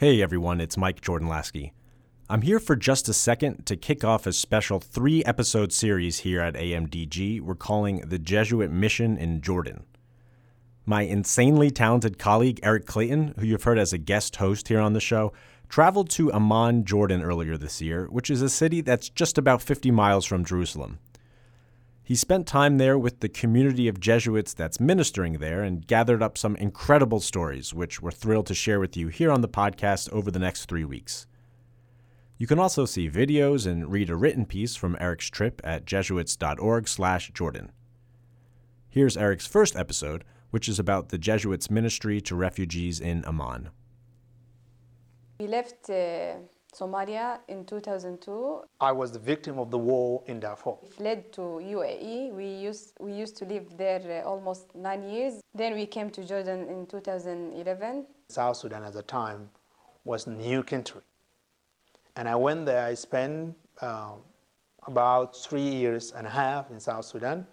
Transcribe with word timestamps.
Hey 0.00 0.22
everyone, 0.22 0.62
it's 0.62 0.78
Mike 0.78 1.02
Jordan 1.02 1.28
Laskey. 1.28 1.72
I'm 2.30 2.40
here 2.40 2.58
for 2.58 2.74
just 2.74 3.10
a 3.10 3.12
second 3.12 3.66
to 3.66 3.76
kick 3.76 4.02
off 4.02 4.26
a 4.26 4.32
special 4.32 4.80
three 4.80 5.22
episode 5.24 5.74
series 5.74 6.20
here 6.20 6.40
at 6.40 6.54
AMDG 6.54 7.42
we're 7.42 7.54
calling 7.54 8.00
The 8.08 8.18
Jesuit 8.18 8.70
Mission 8.70 9.18
in 9.18 9.42
Jordan. 9.42 9.84
My 10.86 11.02
insanely 11.02 11.70
talented 11.70 12.18
colleague 12.18 12.60
Eric 12.62 12.86
Clayton, 12.86 13.34
who 13.38 13.44
you've 13.44 13.64
heard 13.64 13.78
as 13.78 13.92
a 13.92 13.98
guest 13.98 14.36
host 14.36 14.68
here 14.68 14.80
on 14.80 14.94
the 14.94 15.00
show, 15.00 15.34
traveled 15.68 16.08
to 16.12 16.32
Amman, 16.32 16.86
Jordan 16.86 17.20
earlier 17.20 17.58
this 17.58 17.82
year, 17.82 18.06
which 18.06 18.30
is 18.30 18.40
a 18.40 18.48
city 18.48 18.80
that's 18.80 19.10
just 19.10 19.36
about 19.36 19.60
50 19.60 19.90
miles 19.90 20.24
from 20.24 20.46
Jerusalem. 20.46 20.98
He 22.10 22.16
spent 22.16 22.48
time 22.48 22.78
there 22.78 22.98
with 22.98 23.20
the 23.20 23.28
community 23.28 23.86
of 23.86 24.00
Jesuits 24.00 24.52
that's 24.52 24.80
ministering 24.80 25.34
there 25.34 25.62
and 25.62 25.86
gathered 25.86 26.24
up 26.24 26.36
some 26.36 26.56
incredible 26.56 27.20
stories, 27.20 27.72
which 27.72 28.02
we're 28.02 28.10
thrilled 28.10 28.46
to 28.46 28.54
share 28.54 28.80
with 28.80 28.96
you 28.96 29.06
here 29.06 29.30
on 29.30 29.42
the 29.42 29.48
podcast 29.48 30.10
over 30.10 30.28
the 30.28 30.40
next 30.40 30.64
three 30.64 30.84
weeks. 30.84 31.28
You 32.36 32.48
can 32.48 32.58
also 32.58 32.84
see 32.84 33.08
videos 33.08 33.64
and 33.64 33.92
read 33.92 34.10
a 34.10 34.16
written 34.16 34.44
piece 34.44 34.74
from 34.74 34.96
Eric's 34.98 35.30
trip 35.30 35.60
at 35.62 35.84
jesuits.org/jordan. 35.84 37.70
Here's 38.88 39.16
Eric's 39.16 39.46
first 39.46 39.76
episode, 39.76 40.24
which 40.50 40.68
is 40.68 40.80
about 40.80 41.10
the 41.10 41.18
Jesuits' 41.18 41.70
ministry 41.70 42.20
to 42.22 42.34
refugees 42.34 42.98
in 42.98 43.24
Amman. 43.24 43.70
We 45.38 45.46
left 45.46 45.88
uh, 45.88 46.38
Somalia 46.72 47.40
in 47.48 47.64
2002. 47.64 48.62
I 48.80 48.92
was 48.92 49.12
the 49.12 49.18
victim 49.18 49.58
of 49.58 49.70
the 49.70 49.78
war 49.78 50.22
in 50.26 50.40
Darfur. 50.40 50.76
Fled 50.96 51.32
to 51.32 51.40
UAE. 51.40 52.32
We 52.32 52.46
used 52.46 52.94
we 53.00 53.12
used 53.12 53.36
to 53.38 53.44
live 53.44 53.76
there 53.76 54.22
uh, 54.24 54.28
almost 54.28 54.74
nine 54.74 55.02
years. 55.02 55.40
Then 55.54 55.74
we 55.74 55.86
came 55.86 56.10
to 56.10 56.24
Jordan 56.24 56.68
in 56.68 56.86
2011. 56.86 58.06
South 58.28 58.56
Sudan 58.56 58.84
at 58.84 58.92
the 58.92 59.02
time 59.02 59.50
was 60.04 60.26
a 60.26 60.30
new 60.30 60.62
country, 60.62 61.02
and 62.16 62.28
I 62.28 62.36
went 62.36 62.66
there. 62.66 62.86
I 62.86 62.94
spent 62.94 63.56
uh, 63.80 64.12
about 64.86 65.36
three 65.36 65.68
years 65.82 66.12
and 66.12 66.26
a 66.26 66.30
half 66.30 66.70
in 66.70 66.80
South 66.80 67.04
Sudan. 67.04 67.46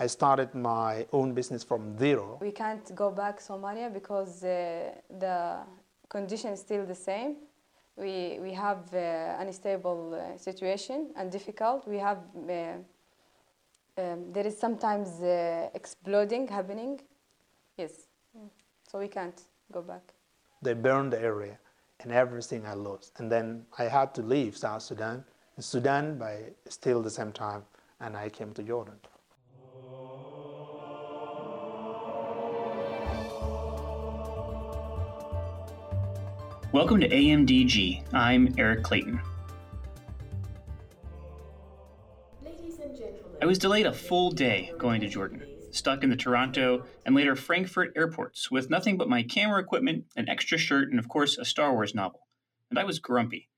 I 0.00 0.06
started 0.06 0.54
my 0.54 1.06
own 1.12 1.34
business 1.34 1.64
from 1.64 1.98
zero. 1.98 2.38
We 2.40 2.52
can't 2.52 2.94
go 2.94 3.10
back 3.10 3.40
Somalia 3.40 3.92
because 3.92 4.44
uh, 4.44 4.92
the 5.18 5.58
condition 6.08 6.52
is 6.52 6.60
still 6.60 6.86
the 6.86 6.94
same 6.94 7.36
we, 7.98 8.38
we 8.40 8.52
have 8.52 8.94
uh, 8.94 9.36
unstable 9.38 10.14
uh, 10.14 10.38
situation 10.38 11.10
and 11.16 11.30
difficult. 11.30 11.86
We 11.86 11.98
have, 11.98 12.18
uh, 12.48 12.52
um, 13.98 14.32
there 14.32 14.46
is 14.46 14.58
sometimes 14.58 15.20
uh, 15.20 15.68
exploding 15.74 16.46
happening. 16.48 17.00
Yes, 17.76 18.06
so 18.90 18.98
we 18.98 19.08
can't 19.08 19.40
go 19.72 19.82
back. 19.82 20.14
They 20.62 20.74
burned 20.74 21.12
the 21.12 21.20
area 21.20 21.58
and 22.00 22.12
everything 22.12 22.66
I 22.66 22.74
lost. 22.74 23.18
And 23.18 23.30
then 23.30 23.66
I 23.78 23.84
had 23.84 24.14
to 24.14 24.22
leave 24.22 24.56
South 24.56 24.82
Sudan, 24.82 25.24
Sudan 25.58 26.18
by 26.18 26.52
still 26.68 27.02
the 27.02 27.10
same 27.10 27.32
time, 27.32 27.64
and 28.00 28.16
I 28.16 28.28
came 28.28 28.52
to 28.54 28.62
Jordan. 28.62 28.94
Welcome 36.70 37.00
to 37.00 37.08
AMDG. 37.08 38.12
I'm 38.12 38.54
Eric 38.58 38.82
Clayton. 38.82 39.22
Ladies 42.44 42.78
and 42.78 42.94
gentlemen. 42.94 43.38
I 43.40 43.46
was 43.46 43.58
delayed 43.58 43.86
a 43.86 43.92
full 43.94 44.30
day 44.32 44.74
going 44.76 45.00
to 45.00 45.08
Jordan, 45.08 45.44
stuck 45.70 46.04
in 46.04 46.10
the 46.10 46.16
Toronto 46.16 46.84
and 47.06 47.14
later 47.14 47.34
Frankfurt 47.34 47.94
airports 47.96 48.50
with 48.50 48.68
nothing 48.68 48.98
but 48.98 49.08
my 49.08 49.22
camera 49.22 49.62
equipment, 49.62 50.04
an 50.14 50.28
extra 50.28 50.58
shirt, 50.58 50.90
and 50.90 50.98
of 50.98 51.08
course 51.08 51.38
a 51.38 51.46
Star 51.46 51.72
Wars 51.72 51.94
novel. 51.94 52.28
And 52.68 52.78
I 52.78 52.84
was 52.84 52.98
grumpy. 52.98 53.48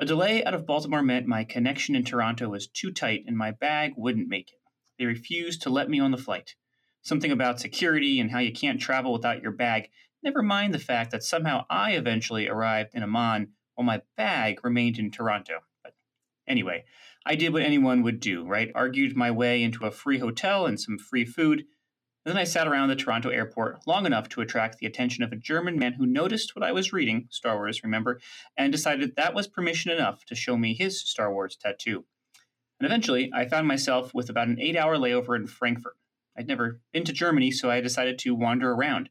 A 0.00 0.04
delay 0.04 0.42
out 0.42 0.52
of 0.52 0.66
Baltimore 0.66 1.04
meant 1.04 1.28
my 1.28 1.44
connection 1.44 1.94
in 1.94 2.04
Toronto 2.04 2.48
was 2.48 2.66
too 2.66 2.90
tight 2.90 3.22
and 3.28 3.38
my 3.38 3.52
bag 3.52 3.92
wouldn't 3.96 4.28
make 4.28 4.48
it. 4.48 4.58
They 4.98 5.06
refused 5.06 5.62
to 5.62 5.70
let 5.70 5.88
me 5.88 6.00
on 6.00 6.10
the 6.10 6.16
flight. 6.16 6.56
Something 7.02 7.30
about 7.30 7.60
security 7.60 8.18
and 8.18 8.32
how 8.32 8.40
you 8.40 8.52
can't 8.52 8.80
travel 8.80 9.12
without 9.12 9.42
your 9.42 9.52
bag 9.52 9.90
Never 10.22 10.42
mind 10.42 10.74
the 10.74 10.78
fact 10.78 11.10
that 11.12 11.22
somehow 11.22 11.64
I 11.70 11.92
eventually 11.92 12.48
arrived 12.48 12.94
in 12.94 13.02
Amman 13.02 13.52
while 13.74 13.86
my 13.86 14.02
bag 14.16 14.64
remained 14.64 14.98
in 14.98 15.10
Toronto. 15.10 15.60
But 15.82 15.94
anyway, 16.46 16.84
I 17.24 17.36
did 17.36 17.52
what 17.52 17.62
anyone 17.62 18.02
would 18.02 18.20
do, 18.20 18.44
right? 18.44 18.72
Argued 18.74 19.16
my 19.16 19.30
way 19.30 19.62
into 19.62 19.86
a 19.86 19.90
free 19.90 20.18
hotel 20.18 20.66
and 20.66 20.80
some 20.80 20.98
free 20.98 21.24
food. 21.24 21.60
And 21.60 22.34
then 22.34 22.36
I 22.36 22.44
sat 22.44 22.66
around 22.66 22.88
the 22.88 22.96
Toronto 22.96 23.30
airport 23.30 23.86
long 23.86 24.04
enough 24.04 24.28
to 24.30 24.40
attract 24.40 24.78
the 24.78 24.86
attention 24.86 25.22
of 25.22 25.32
a 25.32 25.36
German 25.36 25.78
man 25.78 25.94
who 25.94 26.04
noticed 26.04 26.56
what 26.56 26.64
I 26.64 26.72
was 26.72 26.92
reading, 26.92 27.28
Star 27.30 27.56
Wars, 27.56 27.84
remember, 27.84 28.20
and 28.56 28.72
decided 28.72 29.14
that 29.16 29.34
was 29.34 29.46
permission 29.46 29.92
enough 29.92 30.24
to 30.26 30.34
show 30.34 30.56
me 30.56 30.74
his 30.74 31.00
Star 31.00 31.32
Wars 31.32 31.56
tattoo. 31.56 32.04
And 32.80 32.86
eventually, 32.86 33.30
I 33.32 33.46
found 33.46 33.66
myself 33.66 34.12
with 34.14 34.28
about 34.28 34.48
an 34.48 34.60
eight 34.60 34.76
hour 34.76 34.96
layover 34.96 35.36
in 35.36 35.46
Frankfurt. 35.46 35.96
I'd 36.36 36.48
never 36.48 36.80
been 36.92 37.04
to 37.04 37.12
Germany, 37.12 37.50
so 37.50 37.70
I 37.70 37.80
decided 37.80 38.18
to 38.20 38.34
wander 38.34 38.72
around. 38.72 39.08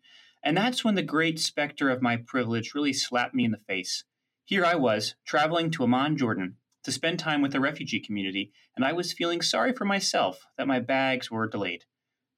And 0.47 0.55
that's 0.55 0.81
when 0.81 0.95
the 0.95 1.03
great 1.03 1.41
specter 1.41 1.89
of 1.89 2.01
my 2.01 2.15
privilege 2.15 2.73
really 2.73 2.93
slapped 2.93 3.35
me 3.35 3.43
in 3.43 3.51
the 3.51 3.57
face. 3.57 4.05
Here 4.45 4.63
I 4.63 4.75
was, 4.75 5.15
traveling 5.25 5.71
to 5.71 5.83
Amman, 5.83 6.15
Jordan, 6.15 6.55
to 6.83 6.91
spend 6.93 7.19
time 7.19 7.41
with 7.41 7.51
the 7.51 7.59
refugee 7.59 7.99
community, 7.99 8.53
and 8.73 8.85
I 8.85 8.93
was 8.93 9.11
feeling 9.11 9.41
sorry 9.41 9.73
for 9.73 9.83
myself 9.83 10.45
that 10.57 10.65
my 10.65 10.79
bags 10.79 11.29
were 11.29 11.49
delayed. 11.49 11.83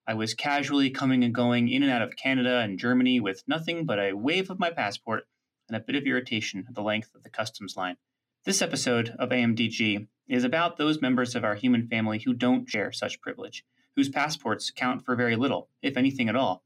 I 0.07 0.15
was 0.15 0.33
casually 0.33 0.89
coming 0.89 1.23
and 1.23 1.35
going 1.35 1.69
in 1.69 1.83
and 1.83 1.91
out 1.91 2.01
of 2.01 2.15
Canada 2.15 2.61
and 2.61 2.79
Germany 2.79 3.19
with 3.19 3.43
nothing 3.47 3.85
but 3.85 3.99
a 3.99 4.13
wave 4.13 4.49
of 4.49 4.57
my 4.57 4.71
passport 4.71 5.25
and 5.67 5.77
a 5.77 5.79
bit 5.79 5.95
of 5.95 6.05
irritation 6.05 6.65
at 6.67 6.73
the 6.73 6.81
length 6.81 7.13
of 7.13 7.21
the 7.21 7.29
customs 7.29 7.77
line. 7.77 7.97
This 8.43 8.63
episode 8.63 9.13
of 9.19 9.29
AMDG 9.29 10.07
is 10.27 10.43
about 10.43 10.77
those 10.77 10.99
members 10.99 11.35
of 11.35 11.43
our 11.43 11.53
human 11.53 11.87
family 11.87 12.17
who 12.17 12.33
don't 12.33 12.67
share 12.67 12.91
such 12.91 13.21
privilege, 13.21 13.63
whose 13.95 14.09
passports 14.09 14.71
count 14.71 15.05
for 15.05 15.15
very 15.15 15.35
little, 15.35 15.69
if 15.83 15.95
anything 15.95 16.27
at 16.27 16.35
all, 16.35 16.63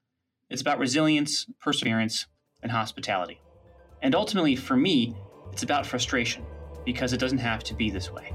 it's 0.53 0.61
about 0.61 0.77
resilience, 0.77 1.47
perseverance, 1.59 2.27
and 2.61 2.71
hospitality. 2.71 3.41
And 4.03 4.13
ultimately, 4.13 4.55
for 4.55 4.77
me, 4.77 5.15
it's 5.51 5.63
about 5.63 5.83
frustration, 5.83 6.45
because 6.85 7.11
it 7.11 7.19
doesn't 7.19 7.39
have 7.39 7.63
to 7.63 7.73
be 7.73 7.89
this 7.89 8.11
way. 8.11 8.31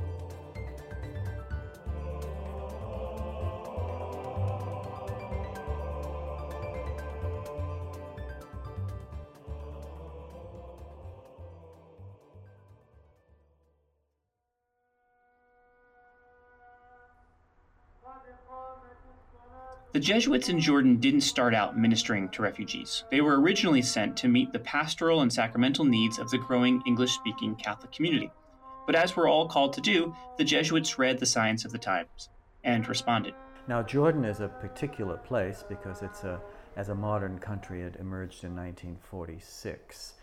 The 19.91 20.01
Jesuits 20.01 20.51
in 20.51 20.61
Jordan 20.61 20.97
didn't 20.97 21.23
start 21.23 21.55
out 21.55 21.79
ministering 21.79 22.29
to 22.31 22.43
refugees. 22.43 23.05
They 23.11 23.23
were 23.23 23.41
originally 23.41 23.81
sent 23.81 24.19
to 24.19 24.29
meet 24.29 24.53
the 24.53 24.59
pastoral 24.59 25.23
and 25.23 25.33
sacramental 25.33 25.87
needs 25.87 26.19
of 26.19 26.29
the 26.29 26.37
growing 26.37 26.83
English 26.87 27.13
speaking 27.13 27.55
Catholic 27.55 27.93
community. 27.93 28.31
But 28.85 28.97
as 28.97 29.17
we're 29.17 29.31
all 29.31 29.49
called 29.49 29.73
to 29.73 29.81
do, 29.81 30.15
the 30.37 30.45
Jesuits 30.45 30.99
read 30.99 31.19
the 31.19 31.25
signs 31.25 31.65
of 31.65 31.73
the 31.73 31.79
times 31.79 32.29
and 32.65 32.87
responded. 32.87 33.33
Now, 33.67 33.83
Jordan 33.83 34.27
is 34.27 34.41
a 34.41 34.49
particular 34.49 35.17
place 35.17 35.65
because 35.67 36.03
it's 36.03 36.23
a, 36.23 36.39
as 36.77 36.91
a 36.91 36.95
modern 36.95 37.39
country, 37.39 37.81
it 37.81 37.97
emerged 37.99 38.45
in 38.45 38.55
1946. 38.55 40.15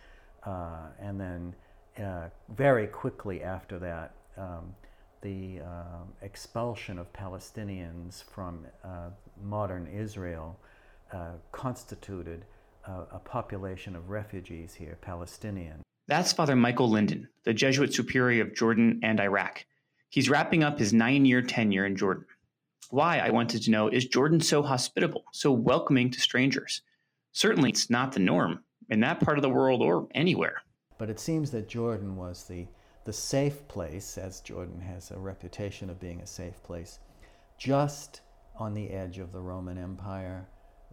Uh, 0.43 0.89
and 0.99 1.19
then 1.19 1.55
uh, 1.97 2.29
very 2.49 2.85
quickly 2.85 3.41
after 3.41 3.79
that, 3.79 4.13
um, 4.37 4.75
the 5.21 5.59
uh, 5.61 6.03
expulsion 6.21 6.99
of 6.99 7.11
Palestinians 7.13 8.23
from 8.23 8.65
uh, 8.83 9.09
modern 9.43 9.87
Israel 9.87 10.59
uh, 11.11 11.31
constituted 11.51 12.45
a 13.11 13.17
population 13.17 13.95
of 13.95 14.11
refugees 14.11 14.75
here, 14.75 14.95
Palestinian. 15.01 15.81
That's 16.07 16.31
Father 16.31 16.55
Michael 16.55 16.87
Linden, 16.87 17.27
the 17.43 17.53
Jesuit 17.53 17.91
superior 17.91 18.43
of 18.43 18.53
Jordan 18.53 18.99
and 19.01 19.19
Iraq. 19.19 19.65
He's 20.09 20.29
wrapping 20.29 20.63
up 20.63 20.77
his 20.77 20.93
nine 20.93 21.25
year 21.25 21.41
tenure 21.41 21.87
in 21.87 21.97
Jordan. 21.97 22.25
Why, 22.91 23.17
I 23.17 23.31
wanted 23.31 23.63
to 23.63 23.71
know, 23.71 23.87
is 23.87 24.05
Jordan 24.05 24.39
so 24.39 24.61
hospitable, 24.61 25.25
so 25.31 25.51
welcoming 25.51 26.11
to 26.11 26.21
strangers? 26.21 26.83
Certainly, 27.31 27.71
it's 27.71 27.89
not 27.89 28.11
the 28.11 28.19
norm 28.19 28.63
in 28.89 28.99
that 28.99 29.19
part 29.19 29.37
of 29.37 29.41
the 29.41 29.49
world 29.49 29.81
or 29.81 30.07
anywhere. 30.13 30.61
But 30.97 31.09
it 31.09 31.19
seems 31.19 31.51
that 31.51 31.67
Jordan 31.67 32.15
was 32.15 32.43
the 32.43 32.67
the 33.05 33.13
safe 33.13 33.67
place, 33.67 34.17
as 34.17 34.41
Jordan 34.41 34.81
has 34.81 35.11
a 35.11 35.17
reputation 35.17 35.89
of 35.89 35.99
being 35.99 36.21
a 36.21 36.27
safe 36.27 36.61
place, 36.63 36.99
just 37.57 38.21
on 38.57 38.73
the 38.73 38.89
edge 38.89 39.19
of 39.19 39.31
the 39.31 39.39
Roman 39.39 39.77
Empire, 39.77 40.47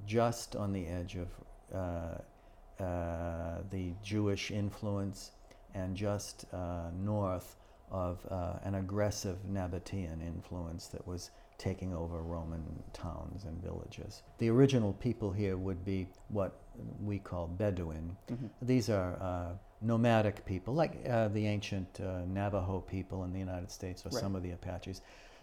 just 0.07 0.55
on 0.55 0.73
the 0.73 0.87
edge 0.87 1.17
of 1.17 1.29
uh, 1.75 2.83
uh, 2.83 3.59
the 3.71 3.93
Jewish 4.03 4.51
influence, 4.51 5.33
and 5.75 5.97
just 5.97 6.45
uh, 6.53 6.91
north 7.03 7.57
of 7.91 8.27
uh, 8.31 8.55
an 8.65 8.75
aggressive 8.75 9.39
Nabatean 9.51 10.21
influence 10.27 10.87
that 10.89 11.07
was 11.07 11.31
taking 11.57 11.95
over 11.95 12.23
Roman 12.23 12.63
towns 12.93 13.45
and 13.45 13.63
villages. 13.63 14.23
The 14.39 14.51
original 14.51 14.93
people 14.95 15.31
here 15.31 15.57
would 15.57 15.85
be 15.85 16.09
what 16.29 16.59
we 17.01 17.19
call 17.19 17.47
Bedouin. 17.47 18.17
Mm-hmm. 18.31 18.47
These 18.63 18.91
are 18.91 19.17
uh, 19.21 19.53
nomadic 19.83 20.45
people, 20.45 20.75
like 20.75 20.93
uh, 21.09 21.29
the 21.29 21.47
ancient 21.47 22.01
uh, 22.01 22.21
Navajo 22.27 22.81
people 22.81 23.25
in 23.25 23.33
the 23.33 23.39
United 23.39 23.71
States 23.71 24.05
or 24.07 24.11
Right. 24.11 24.21
some 24.21 24.37
of 24.37 24.43
the 24.43 24.53
Apaches. 24.53 25.01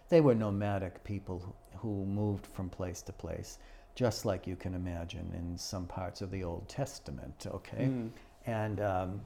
They 0.08 0.20
were 0.20 0.34
nomadic 0.34 1.02
people 1.04 1.54
who, 1.76 2.04
moved 2.04 2.46
from 2.46 2.68
place 2.68 3.02
to 3.02 3.12
place, 3.12 3.58
just 3.94 4.24
like 4.24 4.46
you 4.46 4.56
can 4.56 4.74
imagine 4.74 5.32
in 5.34 5.56
some 5.56 5.86
parts 5.86 6.20
of 6.22 6.30
the 6.30 6.42
Old 6.44 6.68
Testament, 6.68 7.46
okay? 7.46 7.84
Mm. 7.84 8.10
And, 8.46 8.80
um, 8.80 9.20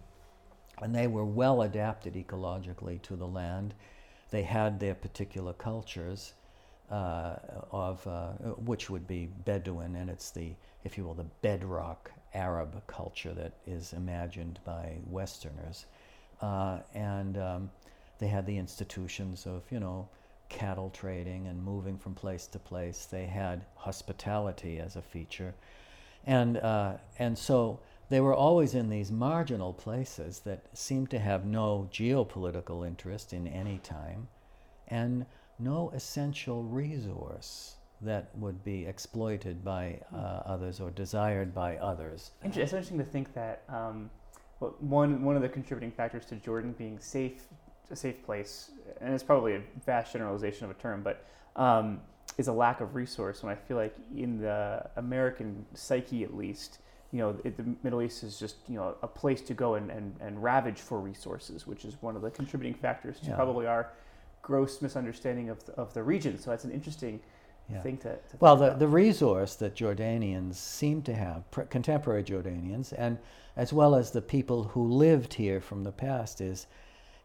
and 0.82 0.94
they 0.94 1.06
were 1.06 1.24
well 1.24 1.62
adapted 1.62 2.14
ecologically 2.14 3.00
to 3.02 3.16
the 3.16 3.26
land. 3.26 3.74
They 4.30 4.42
had 4.42 4.78
their 4.80 4.94
particular 4.94 5.52
cultures, 5.52 6.34
uh, 6.90 7.36
of 7.70 8.06
uh, 8.06 8.32
which 8.66 8.90
would 8.90 9.06
be 9.06 9.26
Bedouin, 9.44 9.96
and 9.96 10.10
it's 10.10 10.30
the, 10.30 10.54
if 10.84 10.98
you 10.98 11.04
will, 11.04 11.14
the 11.14 11.26
bedrock 11.40 12.12
Arab 12.34 12.82
culture 12.86 13.32
that 13.32 13.52
is 13.66 13.92
imagined 13.92 14.58
by 14.64 14.96
Westerners. 15.06 15.86
Uh, 16.40 16.80
and 16.94 17.38
um, 17.38 17.70
they 18.18 18.26
had 18.26 18.46
the 18.46 18.58
institutions 18.58 19.46
of, 19.46 19.62
you 19.70 19.80
know, 19.80 20.08
cattle 20.48 20.90
trading 20.90 21.46
and 21.46 21.62
moving 21.62 21.96
from 21.96 22.14
place 22.14 22.46
to 22.48 22.58
place. 22.58 23.06
They 23.06 23.26
had 23.26 23.64
hospitality 23.76 24.78
as 24.78 24.96
a 24.96 25.02
feature. 25.02 25.54
And, 26.26 26.58
uh, 26.58 26.94
and 27.18 27.36
so 27.36 27.80
they 28.08 28.20
were 28.20 28.34
always 28.34 28.74
in 28.74 28.90
these 28.90 29.10
marginal 29.10 29.72
places 29.72 30.40
that 30.40 30.64
seemed 30.72 31.10
to 31.10 31.18
have 31.18 31.46
no 31.46 31.88
geopolitical 31.92 32.86
interest 32.86 33.32
in 33.32 33.46
any 33.46 33.78
time 33.78 34.28
and 34.88 35.26
no 35.58 35.90
essential 35.90 36.62
resource 36.62 37.76
that 38.04 38.30
would 38.36 38.62
be 38.64 38.86
exploited 38.86 39.64
by 39.64 40.00
uh, 40.14 40.42
others 40.46 40.80
or 40.80 40.90
desired 40.90 41.54
by 41.54 41.76
others. 41.76 42.30
It's 42.42 42.56
interesting 42.56 42.98
to 42.98 43.04
think 43.04 43.34
that 43.34 43.62
um, 43.68 44.10
one 44.80 45.22
one 45.22 45.36
of 45.36 45.42
the 45.42 45.48
contributing 45.48 45.90
factors 45.90 46.24
to 46.26 46.36
Jordan 46.36 46.74
being 46.76 46.98
safe, 46.98 47.44
a 47.90 47.96
safe 47.96 48.24
place, 48.24 48.70
and 49.00 49.12
it's 49.12 49.22
probably 49.22 49.54
a 49.56 49.62
vast 49.84 50.12
generalization 50.12 50.64
of 50.64 50.70
a 50.70 50.74
term, 50.74 51.02
but 51.02 51.24
um, 51.56 52.00
is 52.38 52.48
a 52.48 52.52
lack 52.52 52.80
of 52.80 52.94
resource. 52.94 53.42
When 53.42 53.52
I 53.52 53.56
feel 53.56 53.76
like 53.76 53.94
in 54.16 54.38
the 54.40 54.88
American 54.96 55.64
psyche, 55.74 56.24
at 56.24 56.34
least, 56.34 56.78
you 57.12 57.18
know, 57.20 57.36
it, 57.44 57.56
the 57.56 57.64
Middle 57.82 58.02
East 58.02 58.22
is 58.22 58.38
just 58.38 58.56
you 58.68 58.76
know 58.76 58.96
a 59.02 59.08
place 59.08 59.40
to 59.42 59.54
go 59.54 59.74
and, 59.74 59.90
and, 59.90 60.14
and 60.20 60.42
ravage 60.42 60.80
for 60.80 61.00
resources, 61.00 61.66
which 61.66 61.84
is 61.84 61.96
one 62.00 62.16
of 62.16 62.22
the 62.22 62.30
contributing 62.30 62.74
factors 62.74 63.20
to 63.20 63.26
Yeah. 63.26 63.36
probably 63.36 63.66
our 63.66 63.90
gross 64.42 64.82
misunderstanding 64.82 65.48
of 65.48 65.64
the, 65.64 65.72
of 65.72 65.94
the 65.94 66.02
region. 66.02 66.38
So 66.38 66.50
that's 66.50 66.64
an 66.64 66.70
interesting 66.70 67.18
Yeah. 67.70 67.80
thing 67.80 67.96
to, 67.98 68.10
to 68.16 68.36
Well, 68.40 68.56
think 68.56 68.60
the, 68.60 68.66
about. 68.68 68.78
the 68.78 68.88
resource 68.88 69.54
that 69.56 69.74
Jordanians 69.74 70.56
seem 70.56 71.02
to 71.02 71.14
have, 71.14 71.50
pr- 71.50 71.62
contemporary 71.62 72.22
Jordanians, 72.22 72.92
and 72.96 73.18
as 73.56 73.72
well 73.72 73.94
as 73.94 74.10
the 74.10 74.20
people 74.20 74.64
who 74.64 74.86
lived 74.86 75.34
here 75.34 75.60
from 75.60 75.82
the 75.84 75.92
past, 75.92 76.40
is, 76.40 76.66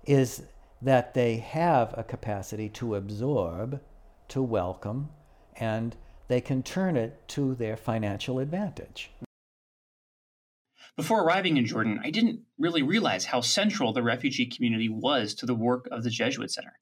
is 0.05 0.43
that 0.81 1.13
they 1.13 1.37
have 1.37 1.93
a 1.97 2.03
capacity 2.03 2.69
to 2.69 2.95
absorb, 2.95 3.81
to 4.29 4.41
welcome, 4.41 5.09
and 5.57 5.97
they 6.29 6.39
can 6.39 6.63
turn 6.63 6.95
it 6.95 7.27
to 7.27 7.53
their 7.55 7.75
financial 7.75 8.39
advantage. 8.39 9.11
Before 10.95 11.23
arriving 11.23 11.57
in 11.57 11.65
Jordan, 11.65 11.99
I 12.03 12.11
didn't 12.11 12.41
really 12.57 12.81
realize 12.83 13.25
how 13.25 13.41
central 13.41 13.93
the 13.93 14.03
refugee 14.03 14.45
community 14.45 14.89
was 14.89 15.33
to 15.35 15.45
the 15.45 15.55
work 15.55 15.87
of 15.91 16.03
the 16.03 16.09
Jesuit 16.09 16.51
Center. 16.51 16.73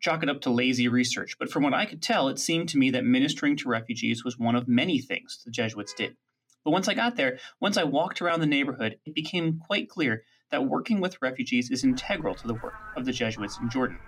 Chalk 0.00 0.22
it 0.22 0.28
up 0.28 0.42
to 0.42 0.50
lazy 0.50 0.88
research, 0.88 1.36
but 1.38 1.50
from 1.50 1.62
what 1.62 1.72
I 1.74 1.86
could 1.86 2.02
tell, 2.02 2.28
it 2.28 2.38
seemed 2.38 2.68
to 2.70 2.78
me 2.78 2.90
that 2.90 3.04
ministering 3.04 3.56
to 3.58 3.68
refugees 3.68 4.24
was 4.24 4.38
one 4.38 4.54
of 4.54 4.68
many 4.68 5.00
things 5.00 5.40
the 5.44 5.50
Jesuits 5.50 5.94
did. 5.94 6.16
But 6.64 6.72
once 6.72 6.88
I 6.88 6.94
got 6.94 7.16
there, 7.16 7.38
once 7.60 7.76
I 7.76 7.84
walked 7.84 8.20
around 8.20 8.40
the 8.40 8.46
neighborhood, 8.46 8.98
it 9.04 9.14
became 9.14 9.58
quite 9.58 9.88
clear 9.88 10.24
that 10.50 10.64
working 10.64 11.00
with 11.00 11.20
refugees 11.20 11.70
is 11.70 11.84
integral 11.84 12.34
to 12.34 12.46
the 12.46 12.54
work 12.54 12.74
of 12.96 13.04
the 13.04 13.12
Jesuits 13.12 13.58
in 13.60 13.70
Jordan. 13.70 13.98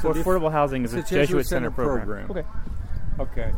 So 0.00 0.12
affordable 0.12 0.52
housing 0.52 0.84
is 0.84 0.94
a 0.94 0.98
it's 0.98 1.10
Jesuit, 1.10 1.46
Center, 1.46 1.70
program. 1.70 2.30
Okay. 2.30 2.44
Okay. 3.18 3.52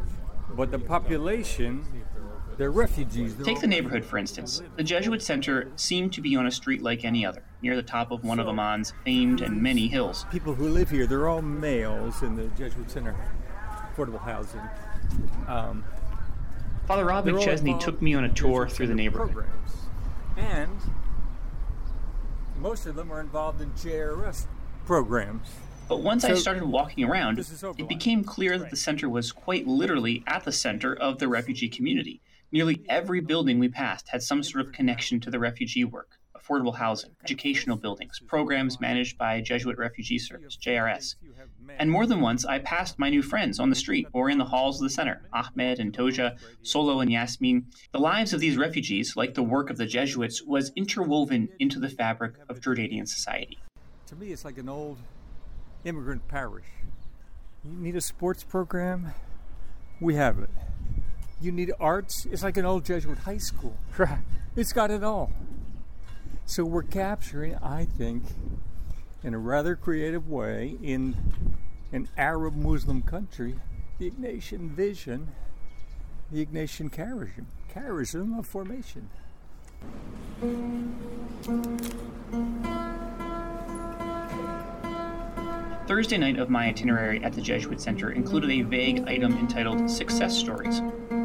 But 0.56 0.70
the 0.70 0.78
population, 0.78 2.01
they're 2.56 2.70
refugees. 2.70 3.36
They're 3.36 3.44
Take 3.44 3.60
the 3.60 3.66
neighborhood, 3.66 4.04
for 4.04 4.18
instance. 4.18 4.62
The 4.76 4.82
Jesuit 4.82 5.22
Center 5.22 5.70
seemed 5.76 6.12
to 6.14 6.20
be 6.20 6.36
on 6.36 6.46
a 6.46 6.50
street 6.50 6.82
like 6.82 7.04
any 7.04 7.24
other, 7.24 7.42
near 7.62 7.76
the 7.76 7.82
top 7.82 8.10
of 8.10 8.24
one 8.24 8.38
of 8.38 8.48
Amman's 8.48 8.92
famed 9.04 9.40
and 9.40 9.60
many 9.60 9.88
hills. 9.88 10.26
people 10.30 10.54
who 10.54 10.68
live 10.68 10.90
here, 10.90 11.06
they're 11.06 11.28
all 11.28 11.42
males 11.42 12.22
in 12.22 12.36
the 12.36 12.46
Jesuit 12.48 12.90
Center, 12.90 13.14
affordable 13.94 14.20
housing. 14.20 14.60
Um, 15.46 15.84
Father 16.86 17.04
Rob 17.04 17.26
McChesney 17.26 17.78
took 17.78 18.02
me 18.02 18.14
on 18.14 18.24
a 18.24 18.32
tour 18.32 18.68
through 18.68 18.88
the 18.88 18.94
neighborhood. 18.94 19.32
Programs. 19.32 19.72
And 20.36 20.78
most 22.58 22.86
of 22.86 22.94
them 22.94 23.12
are 23.12 23.20
involved 23.20 23.60
in 23.60 23.70
JRS 23.72 24.46
programs. 24.86 25.48
But 25.88 26.00
once 26.00 26.24
I 26.24 26.34
started 26.34 26.64
walking 26.64 27.04
around, 27.04 27.38
it 27.38 27.88
became 27.88 28.24
clear 28.24 28.56
that 28.56 28.70
the 28.70 28.76
center 28.76 29.08
was 29.08 29.30
quite 29.32 29.66
literally 29.66 30.22
at 30.26 30.44
the 30.44 30.52
center 30.52 30.94
of 30.94 31.18
the 31.18 31.28
refugee 31.28 31.68
community. 31.68 32.20
Nearly 32.52 32.84
every 32.88 33.20
building 33.20 33.58
we 33.58 33.68
passed 33.68 34.08
had 34.08 34.22
some 34.22 34.42
sort 34.42 34.66
of 34.66 34.72
connection 34.72 35.20
to 35.20 35.30
the 35.30 35.38
refugee 35.38 35.84
work 35.84 36.18
affordable 36.42 36.74
housing, 36.74 37.10
educational 37.22 37.76
buildings, 37.76 38.20
programs 38.26 38.80
managed 38.80 39.16
by 39.16 39.40
Jesuit 39.40 39.78
Refugee 39.78 40.18
Service, 40.18 40.56
JRS. 40.56 41.14
And 41.78 41.90
more 41.90 42.06
than 42.06 42.20
once, 42.20 42.44
I 42.44 42.58
passed 42.58 42.98
my 42.98 43.10
new 43.10 43.22
friends 43.22 43.58
on 43.60 43.70
the 43.70 43.76
street 43.76 44.06
or 44.12 44.28
in 44.28 44.38
the 44.38 44.44
halls 44.44 44.80
of 44.80 44.84
the 44.84 44.90
center 44.90 45.22
Ahmed 45.32 45.78
and 45.78 45.94
Toja, 45.94 46.36
Solo 46.62 47.00
and 47.00 47.10
Yasmin. 47.10 47.66
The 47.92 48.00
lives 48.00 48.32
of 48.32 48.40
these 48.40 48.56
refugees, 48.56 49.16
like 49.16 49.34
the 49.34 49.42
work 49.42 49.70
of 49.70 49.78
the 49.78 49.86
Jesuits, 49.86 50.42
was 50.42 50.72
interwoven 50.76 51.48
into 51.58 51.78
the 51.78 51.88
fabric 51.88 52.34
of 52.48 52.60
Jordanian 52.60 53.08
society. 53.08 53.58
To 54.06 54.16
me, 54.16 54.32
it's 54.32 54.44
like 54.44 54.58
an 54.58 54.68
old 54.68 54.98
immigrant 55.84 56.26
parish. 56.28 56.66
You 57.64 57.76
need 57.76 57.96
a 57.96 58.00
sports 58.00 58.42
program? 58.42 59.14
We 60.00 60.16
have 60.16 60.38
it. 60.40 60.50
You 61.42 61.50
need 61.50 61.72
arts? 61.80 62.24
It's 62.30 62.44
like 62.44 62.56
an 62.56 62.64
old 62.64 62.84
Jesuit 62.84 63.18
high 63.18 63.38
school. 63.38 63.76
Right. 63.98 64.20
It's 64.54 64.72
got 64.72 64.92
it 64.92 65.02
all. 65.02 65.32
So 66.46 66.64
we're 66.64 66.84
capturing, 66.84 67.56
I 67.56 67.84
think, 67.84 68.22
in 69.24 69.34
a 69.34 69.38
rather 69.38 69.74
creative 69.74 70.28
way, 70.28 70.76
in 70.80 71.16
an 71.90 72.08
Arab 72.16 72.54
Muslim 72.54 73.02
country, 73.02 73.56
the 73.98 74.08
Ignatian 74.08 74.70
vision, 74.70 75.32
the 76.30 76.46
Ignatian 76.46 76.90
charism, 76.90 77.46
charism 77.74 78.38
of 78.38 78.46
formation. 78.46 79.10
Thursday 85.88 86.18
night 86.18 86.38
of 86.38 86.50
my 86.50 86.66
itinerary 86.66 87.22
at 87.24 87.32
the 87.32 87.40
Jesuit 87.40 87.80
Center 87.80 88.12
included 88.12 88.50
a 88.50 88.62
vague 88.62 89.08
item 89.08 89.36
entitled 89.36 89.90
Success 89.90 90.36
Stories. 90.36 90.80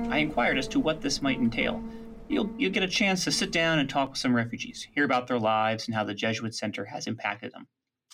I 0.09 0.19
inquired 0.19 0.57
as 0.57 0.69
to 0.69 0.79
what 0.79 1.01
this 1.01 1.21
might 1.21 1.37
entail. 1.37 1.83
You'll, 2.29 2.49
you'll 2.57 2.71
get 2.71 2.83
a 2.83 2.87
chance 2.87 3.25
to 3.25 3.31
sit 3.31 3.51
down 3.51 3.79
and 3.79 3.89
talk 3.89 4.11
with 4.11 4.17
some 4.17 4.33
refugees, 4.33 4.87
hear 4.95 5.03
about 5.03 5.27
their 5.27 5.39
lives 5.39 5.85
and 5.85 5.95
how 5.95 6.05
the 6.05 6.13
Jesuit 6.13 6.55
Center 6.55 6.85
has 6.85 7.07
impacted 7.07 7.51
them. 7.51 7.67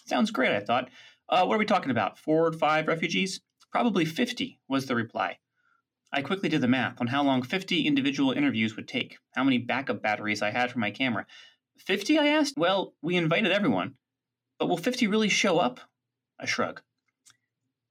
Sounds 0.08 0.32
great, 0.32 0.52
I 0.52 0.60
thought. 0.60 0.90
Uh, 1.30 1.46
what 1.46 1.56
are 1.56 1.60
we 1.60 1.66
talking 1.66 1.92
about? 1.92 2.18
Four 2.18 2.48
or 2.48 2.54
five 2.54 2.88
refugees? 2.88 3.42
Probably 3.72 4.06
50, 4.06 4.60
was 4.68 4.88
the 4.88 4.96
reply. 4.96 5.38
I 6.12 6.22
quickly 6.22 6.50
did 6.50 6.62
the 6.62 6.68
math 6.68 7.00
on 7.00 7.08
how 7.08 7.24
long 7.24 7.44
50 7.44 7.88
individual 7.88 8.32
interviews 8.32 8.76
would 8.76 8.88
take, 8.88 9.18
how 9.36 9.44
many 9.44 9.60
backup 9.60 10.02
batteries 10.02 10.42
I 10.42 10.50
had 10.50 10.72
for 10.72 10.80
my 10.80 10.92
camera. 10.92 11.28
50, 11.78 12.18
I 12.18 12.28
asked? 12.28 12.56
Well, 12.58 12.96
we 13.02 13.16
invited 13.16 13.52
everyone. 13.52 13.96
But 14.60 14.68
will 14.68 14.78
50 14.78 15.08
really 15.08 15.30
show 15.30 15.60
up? 15.60 15.80
I 16.40 16.46
shrug. 16.46 16.82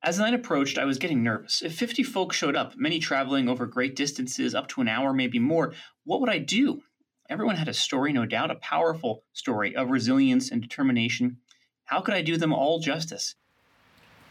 As 0.05 0.17
the 0.17 0.25
night 0.25 0.35
approached, 0.35 0.79
I 0.79 0.85
was 0.85 0.99
getting 0.99 1.23
nervous. 1.23 1.63
If 1.63 1.77
50 1.77 2.03
folks 2.03 2.37
showed 2.37 2.57
up, 2.57 2.77
many 2.77 2.99
traveling 2.99 3.49
over 3.49 3.67
great 3.67 3.95
distances, 3.95 4.53
up 4.53 4.67
to 4.71 4.81
an 4.81 4.89
hour, 4.89 5.13
maybe 5.13 5.39
more, 5.39 5.75
what 6.03 6.21
would 6.21 6.29
I 6.29 6.39
do? 6.39 6.83
Everyone 7.31 7.55
had 7.55 7.69
a 7.69 7.75
story, 7.75 8.13
no 8.13 8.27
doubt, 8.27 8.51
a 8.51 8.57
powerful 8.57 9.23
story 9.33 9.77
of 9.77 9.91
resilience 9.91 10.51
and 10.51 10.61
determination. 10.61 11.37
How 11.85 12.01
could 12.01 12.15
I 12.15 12.23
do 12.23 12.37
them 12.37 12.53
all 12.53 12.81
justice? 12.81 13.37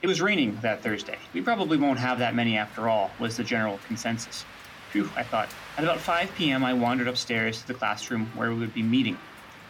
It 0.01 0.07
was 0.07 0.21
raining 0.21 0.57
that 0.61 0.83
Thursday. 0.83 1.17
We 1.33 1.41
probably 1.41 1.77
won't 1.77 1.99
have 1.99 2.19
that 2.19 2.35
many 2.35 2.57
after 2.57 2.89
all, 2.89 3.09
was 3.17 3.37
the 3.37 3.43
general 3.45 3.79
consensus. 3.87 4.43
Phew, 4.89 5.09
I 5.15 5.23
thought. 5.23 5.47
At 5.77 5.85
about 5.85 6.01
5 6.01 6.35
p.m., 6.35 6.65
I 6.65 6.73
wandered 6.73 7.07
upstairs 7.07 7.61
to 7.61 7.67
the 7.67 7.75
classroom 7.75 8.25
where 8.35 8.49
we 8.49 8.59
would 8.59 8.73
be 8.73 8.83
meeting. 8.83 9.17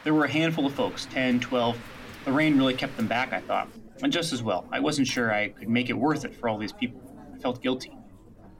There 0.03 0.15
were 0.15 0.25
a 0.25 0.31
handful 0.31 0.65
of 0.65 0.73
folks 0.73 1.05
10, 1.11 1.41
12. 1.41 1.77
The 2.25 2.31
rain 2.31 2.57
really 2.57 2.73
kept 2.73 2.97
them 2.97 3.07
back, 3.07 3.33
I 3.33 3.41
thought. 3.41 3.67
And 4.03 4.11
just 4.11 4.33
as 4.33 4.41
well. 4.41 4.65
I 4.71 4.79
wasn't 4.79 5.07
sure 5.07 5.33
I 5.33 5.49
could 5.49 5.69
make 5.69 5.89
it 5.89 5.93
worth 5.93 6.25
it 6.25 6.35
for 6.35 6.49
all 6.49 6.57
these 6.57 6.73
people. 6.73 7.01
I 7.33 7.37
felt 7.37 7.61
guilty. 7.61 7.95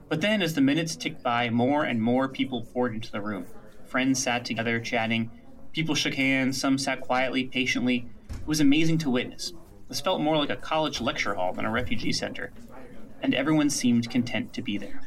But 0.08 0.20
then, 0.20 0.42
as 0.42 0.54
the 0.54 0.60
minutes 0.60 0.94
ticked 0.94 1.22
by, 1.22 1.50
more 1.50 1.84
and 1.84 2.00
more 2.00 2.28
people 2.28 2.62
poured 2.62 2.94
into 2.94 3.10
the 3.10 3.20
room. 3.20 3.46
Friends 3.86 4.22
sat 4.22 4.44
together, 4.44 4.78
chatting. 4.78 5.30
People 5.72 5.94
shook 5.94 6.14
hands, 6.14 6.60
some 6.60 6.78
sat 6.78 7.00
quietly, 7.00 7.44
patiently. 7.44 8.06
It 8.28 8.46
was 8.46 8.60
amazing 8.60 8.98
to 8.98 9.10
witness. 9.10 9.52
This 9.88 10.00
felt 10.00 10.20
more 10.20 10.36
like 10.36 10.50
a 10.50 10.56
college 10.56 11.00
lecture 11.00 11.34
hall 11.34 11.52
than 11.52 11.64
a 11.64 11.70
refugee 11.70 12.12
center. 12.12 12.52
And 13.22 13.34
everyone 13.34 13.70
seemed 13.70 14.10
content 14.10 14.52
to 14.52 14.62
be 14.62 14.78
there. 14.78 15.02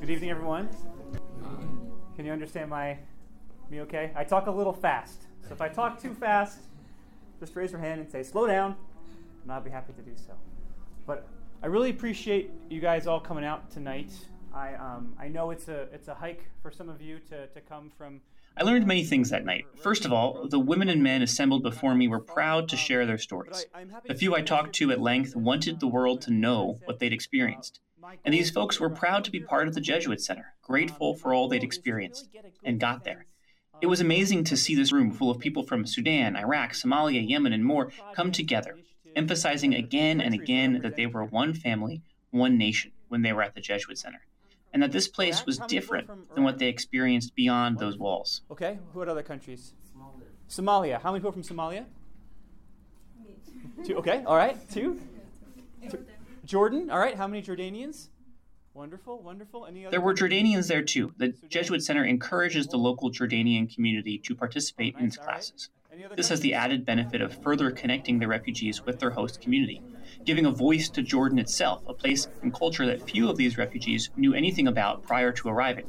Good 0.00 0.10
evening, 0.10 0.30
everyone. 0.30 0.68
Can 2.16 2.26
you 2.26 2.32
understand 2.32 2.70
my 2.70 2.98
me 3.70 3.80
okay? 3.82 4.10
I 4.16 4.24
talk 4.24 4.46
a 4.46 4.50
little 4.50 4.72
fast. 4.72 5.22
So 5.46 5.52
if 5.52 5.60
I 5.60 5.68
talk 5.68 6.00
too 6.00 6.14
fast, 6.14 6.60
just 7.40 7.56
raise 7.56 7.72
your 7.72 7.80
hand 7.80 8.00
and 8.00 8.10
say 8.10 8.22
slow 8.22 8.46
down, 8.46 8.76
and 9.42 9.52
I'll 9.52 9.60
be 9.60 9.70
happy 9.70 9.92
to 9.92 10.02
do 10.02 10.16
so. 10.16 10.34
But 11.06 11.26
I 11.62 11.66
really 11.66 11.90
appreciate 11.90 12.50
you 12.68 12.80
guys 12.80 13.06
all 13.06 13.20
coming 13.20 13.44
out 13.44 13.70
tonight. 13.70 14.12
I 14.54 14.74
um, 14.74 15.14
I 15.18 15.28
know 15.28 15.50
it's 15.50 15.68
a 15.68 15.82
it's 15.92 16.08
a 16.08 16.14
hike 16.14 16.48
for 16.62 16.70
some 16.70 16.88
of 16.88 17.00
you 17.00 17.18
to, 17.30 17.46
to 17.48 17.60
come 17.60 17.90
from 17.96 18.20
I 18.60 18.64
learned 18.64 18.86
many 18.86 19.04
things 19.04 19.30
that 19.30 19.44
night. 19.44 19.66
First 19.76 20.04
of 20.04 20.12
all, 20.12 20.48
the 20.48 20.58
women 20.58 20.88
and 20.88 21.00
men 21.00 21.22
assembled 21.22 21.62
before 21.62 21.94
me 21.94 22.08
were 22.08 22.18
proud 22.18 22.68
to 22.70 22.76
share 22.76 23.06
their 23.06 23.18
stories. 23.18 23.66
The 24.06 24.16
few 24.16 24.34
I 24.34 24.40
talked 24.40 24.74
to 24.76 24.90
at 24.90 25.00
length 25.00 25.36
wanted 25.36 25.78
the 25.78 25.86
world 25.86 26.22
to 26.22 26.32
know 26.32 26.80
what 26.84 26.98
they'd 26.98 27.12
experienced. 27.12 27.78
And 28.24 28.34
these 28.34 28.50
folks 28.50 28.80
were 28.80 28.90
proud 28.90 29.22
to 29.24 29.30
be 29.30 29.38
part 29.38 29.68
of 29.68 29.74
the 29.74 29.80
Jesuit 29.80 30.20
Center, 30.20 30.54
grateful 30.60 31.14
for 31.14 31.32
all 31.32 31.48
they'd 31.48 31.62
experienced, 31.62 32.28
and 32.64 32.80
got 32.80 33.04
there. 33.04 33.26
It 33.80 33.86
was 33.86 34.00
amazing 34.00 34.44
to 34.44 34.56
see 34.56 34.74
this 34.74 34.92
room 34.92 35.10
full 35.10 35.30
of 35.30 35.38
people 35.38 35.62
from 35.62 35.86
Sudan, 35.86 36.36
Iraq, 36.36 36.72
Somalia, 36.72 37.26
Yemen, 37.26 37.52
and 37.52 37.64
more 37.64 37.90
come 38.14 38.32
together, 38.32 38.76
emphasizing 39.14 39.74
again 39.74 40.20
and 40.20 40.34
again 40.34 40.80
that 40.82 40.96
they 40.96 41.06
were 41.06 41.24
one 41.24 41.54
family, 41.54 42.02
one 42.30 42.58
nation 42.58 42.92
when 43.08 43.22
they 43.22 43.32
were 43.32 43.42
at 43.42 43.54
the 43.54 43.60
Jesuit 43.60 43.98
Center 43.98 44.20
and 44.72 44.82
that 44.82 44.92
this 44.92 45.08
place 45.08 45.44
was 45.46 45.58
different 45.58 46.08
than 46.34 46.44
what 46.44 46.58
they 46.58 46.68
experienced 46.68 47.34
beyond 47.34 47.78
those 47.78 47.98
walls. 47.98 48.42
Okay, 48.50 48.78
who 48.92 49.00
are 49.00 49.08
other 49.08 49.22
countries? 49.22 49.72
Somalia. 49.96 50.22
Somalia. 50.48 51.00
How 51.00 51.10
many 51.10 51.20
people 51.20 51.32
from 51.32 51.42
Somalia? 51.42 51.84
Two. 53.84 53.96
Okay, 53.96 54.22
all 54.26 54.36
right, 54.36 54.56
two. 54.70 55.00
two. 55.90 56.04
Jordan. 56.44 56.90
All 56.90 56.98
right, 56.98 57.14
how 57.14 57.26
many 57.26 57.42
Jordanians? 57.42 58.08
Wonderful, 58.78 59.18
wonderful. 59.22 59.66
Any 59.66 59.84
other? 59.84 59.90
There 59.90 60.00
were 60.00 60.14
Jordanians 60.14 60.68
there 60.68 60.82
too. 60.82 61.12
The 61.16 61.34
Jesuit 61.48 61.82
Center 61.82 62.04
encourages 62.04 62.68
the 62.68 62.76
local 62.76 63.10
Jordanian 63.10 63.74
community 63.74 64.18
to 64.18 64.36
participate 64.36 64.94
in 64.96 65.06
its 65.06 65.16
classes. 65.16 65.68
This 66.14 66.28
has 66.28 66.38
the 66.42 66.54
added 66.54 66.86
benefit 66.86 67.20
of 67.20 67.42
further 67.42 67.72
connecting 67.72 68.20
the 68.20 68.28
refugees 68.28 68.86
with 68.86 69.00
their 69.00 69.10
host 69.10 69.40
community 69.40 69.82
giving 70.24 70.46
a 70.46 70.52
voice 70.52 70.88
to 70.90 71.02
Jordan 71.02 71.40
itself, 71.40 71.82
a 71.88 71.92
place 71.94 72.28
and 72.42 72.54
culture 72.54 72.86
that 72.86 73.02
few 73.02 73.28
of 73.28 73.36
these 73.36 73.58
refugees 73.58 74.10
knew 74.16 74.32
anything 74.32 74.68
about 74.68 75.02
prior 75.02 75.32
to 75.32 75.48
arriving. 75.48 75.86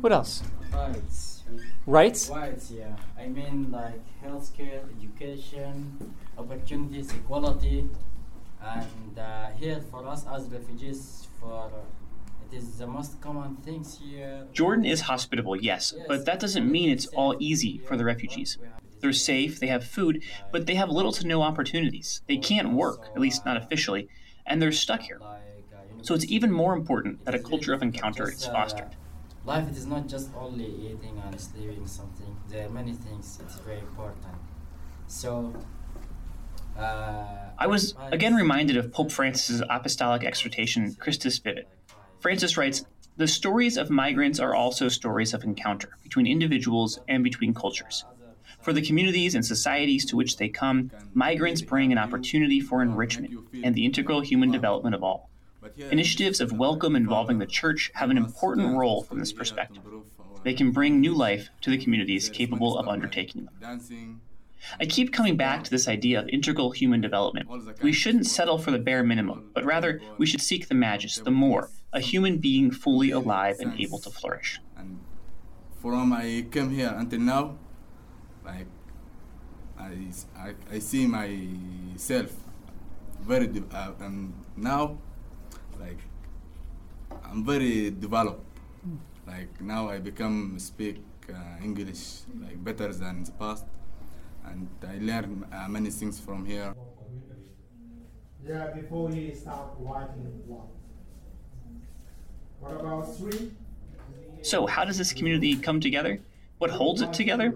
What 0.00 0.12
else? 0.12 0.42
Rights. 0.72 1.44
Rights? 1.86 2.30
Rights, 2.30 2.72
yeah. 2.72 2.96
I 3.16 3.28
mean, 3.28 3.70
like 3.70 4.00
healthcare, 4.24 4.82
education, 4.98 6.14
opportunities, 6.36 7.12
equality, 7.12 7.88
and 8.60 9.18
uh, 9.18 9.50
here 9.56 9.80
for 9.90 10.06
us 10.06 10.24
as 10.32 10.48
refugees, 10.48 11.28
for 11.42 11.72
it 12.50 12.56
is 12.56 12.78
the 12.78 12.86
most 12.86 13.20
common 13.20 13.56
things 13.56 13.98
here. 13.98 14.46
Jordan 14.52 14.84
is 14.84 15.02
hospitable, 15.02 15.56
yes, 15.56 15.94
but 16.06 16.24
that 16.26 16.40
doesn't 16.40 16.70
mean 16.70 16.88
it's 16.90 17.06
all 17.16 17.36
easy 17.40 17.80
for 17.84 17.96
the 17.96 18.04
refugees. 18.04 18.58
They're 19.00 19.12
safe, 19.12 19.58
they 19.58 19.66
have 19.66 19.84
food, 19.84 20.22
but 20.52 20.66
they 20.66 20.76
have 20.76 20.90
little 20.90 21.12
to 21.12 21.26
no 21.26 21.42
opportunities. 21.42 22.22
They 22.28 22.38
can't 22.38 22.72
work, 22.74 23.10
at 23.16 23.20
least 23.22 23.44
not 23.44 23.56
officially, 23.56 24.08
and 24.46 24.62
they're 24.62 24.72
stuck 24.72 25.02
here. 25.02 25.22
So 26.02 26.14
it's 26.14 26.26
even 26.30 26.52
more 26.52 26.74
important 26.74 27.24
that 27.24 27.34
a 27.34 27.40
culture 27.40 27.74
of 27.74 27.82
encounter 27.82 28.30
is 28.30 28.46
fostered. 28.46 28.96
Life 29.44 29.70
is 29.70 29.86
not 29.86 30.06
just 30.08 30.30
only 30.40 30.64
eating 30.64 31.20
and 31.26 31.40
sleeping 31.40 31.86
something. 31.86 32.36
There 32.48 32.66
are 32.66 32.70
many 32.70 32.92
things. 32.92 33.40
It's 33.42 33.56
very 33.56 33.80
important. 33.80 34.36
So 35.06 35.52
uh, 35.56 35.60
Uh, 36.78 37.24
I 37.58 37.66
was 37.66 37.94
again 38.10 38.34
reminded 38.34 38.76
of 38.76 38.92
Pope 38.92 39.12
Francis's 39.12 39.62
apostolic 39.68 40.24
exhortation, 40.24 40.94
Christus 40.94 41.38
Vivit. 41.38 41.66
Francis 42.20 42.56
writes, 42.56 42.84
The 43.16 43.28
stories 43.28 43.76
of 43.76 43.90
migrants 43.90 44.40
are 44.40 44.54
also 44.54 44.88
stories 44.88 45.34
of 45.34 45.44
encounter 45.44 45.90
between 46.02 46.26
individuals 46.26 46.98
and 47.08 47.22
between 47.22 47.54
cultures. 47.54 48.04
For 48.60 48.72
the 48.72 48.82
communities 48.82 49.34
and 49.34 49.44
societies 49.44 50.04
to 50.06 50.16
which 50.16 50.36
they 50.36 50.48
come, 50.48 50.90
migrants 51.14 51.62
bring 51.62 51.92
an 51.92 51.98
opportunity 51.98 52.60
for 52.60 52.80
enrichment 52.80 53.34
and 53.62 53.74
the 53.74 53.84
integral 53.84 54.20
human 54.20 54.50
development 54.50 54.94
of 54.94 55.02
all. 55.02 55.30
Initiatives 55.76 56.40
of 56.40 56.52
welcome 56.52 56.96
involving 56.96 57.38
the 57.38 57.46
church 57.46 57.90
have 57.94 58.10
an 58.10 58.16
important 58.16 58.76
role 58.76 59.02
from 59.02 59.18
this 59.18 59.32
perspective. 59.32 59.82
They 60.42 60.54
can 60.54 60.72
bring 60.72 61.00
new 61.00 61.14
life 61.14 61.50
to 61.60 61.70
the 61.70 61.78
communities 61.78 62.28
capable 62.28 62.76
of 62.76 62.88
undertaking 62.88 63.48
them. 63.60 64.20
I 64.80 64.86
keep 64.86 65.12
coming 65.12 65.36
back 65.36 65.64
to 65.64 65.70
this 65.70 65.88
idea 65.88 66.20
of 66.20 66.28
integral 66.28 66.70
human 66.70 67.00
development. 67.00 67.48
We 67.82 67.92
shouldn't 67.92 68.26
settle 68.26 68.58
for 68.58 68.70
the 68.70 68.78
bare 68.78 69.02
minimum, 69.02 69.50
but 69.54 69.64
rather 69.64 70.00
we 70.18 70.26
should 70.26 70.40
seek 70.40 70.68
the 70.68 70.74
magis, 70.74 71.18
the 71.18 71.30
more, 71.30 71.70
a 71.92 72.00
human 72.00 72.38
being 72.38 72.70
fully 72.70 73.10
alive 73.10 73.56
and 73.60 73.78
able 73.80 73.98
to 74.00 74.10
flourish. 74.10 74.60
And 74.76 74.98
from 75.80 76.12
I 76.12 76.46
came 76.50 76.70
here 76.70 76.94
until 76.96 77.20
now, 77.20 77.58
like 78.44 78.66
I, 79.78 79.96
I, 80.36 80.54
I 80.70 80.78
see 80.78 81.06
myself 81.06 82.32
very 83.20 83.46
de- 83.46 83.64
uh, 83.72 83.92
and 84.00 84.32
now 84.56 84.98
like 85.80 85.98
I'm 87.24 87.44
very 87.44 87.90
developed 87.90 88.44
like 89.26 89.60
now 89.60 89.88
I 89.88 89.98
become 89.98 90.58
speak 90.58 91.02
uh, 91.32 91.62
English 91.62 92.22
like 92.40 92.62
better 92.62 92.92
than 92.92 93.18
in 93.18 93.24
the 93.24 93.32
past 93.32 93.64
and 94.46 94.68
I 94.86 94.98
learn 94.98 95.46
uh, 95.52 95.68
many 95.68 95.90
things 95.90 96.20
from 96.20 96.44
here 96.44 96.74
yeah 98.44 98.68
before 98.68 99.10
you 99.10 99.34
start 99.34 99.70
writing 99.78 100.42
one 100.46 100.68
what 102.60 102.80
about 102.80 103.16
three 103.16 103.52
so 104.42 104.66
how 104.66 104.84
does 104.84 104.98
this 104.98 105.12
community 105.12 105.56
come 105.56 105.80
together 105.80 106.20
what 106.58 106.70
holds 106.70 107.02
it 107.02 107.12
together 107.12 107.54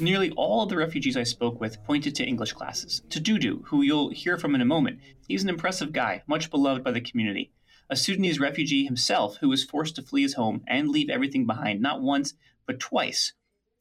Nearly 0.00 0.32
all 0.32 0.64
of 0.64 0.70
the 0.70 0.76
refugees 0.76 1.16
I 1.16 1.22
spoke 1.22 1.60
with 1.60 1.84
pointed 1.84 2.16
to 2.16 2.24
English 2.24 2.52
classes, 2.52 3.02
to 3.10 3.20
Dudu, 3.20 3.62
who 3.66 3.82
you'll 3.82 4.08
hear 4.08 4.36
from 4.36 4.56
in 4.56 4.60
a 4.60 4.64
moment. 4.64 4.98
He's 5.28 5.44
an 5.44 5.48
impressive 5.48 5.92
guy, 5.92 6.24
much 6.26 6.50
beloved 6.50 6.82
by 6.82 6.90
the 6.90 7.00
community. 7.00 7.52
A 7.88 7.94
Sudanese 7.94 8.40
refugee 8.40 8.84
himself 8.84 9.36
who 9.36 9.48
was 9.48 9.62
forced 9.62 9.94
to 9.94 10.02
flee 10.02 10.22
his 10.22 10.34
home 10.34 10.64
and 10.66 10.88
leave 10.88 11.08
everything 11.08 11.46
behind, 11.46 11.80
not 11.80 12.02
once, 12.02 12.34
but 12.66 12.80
twice. 12.80 13.34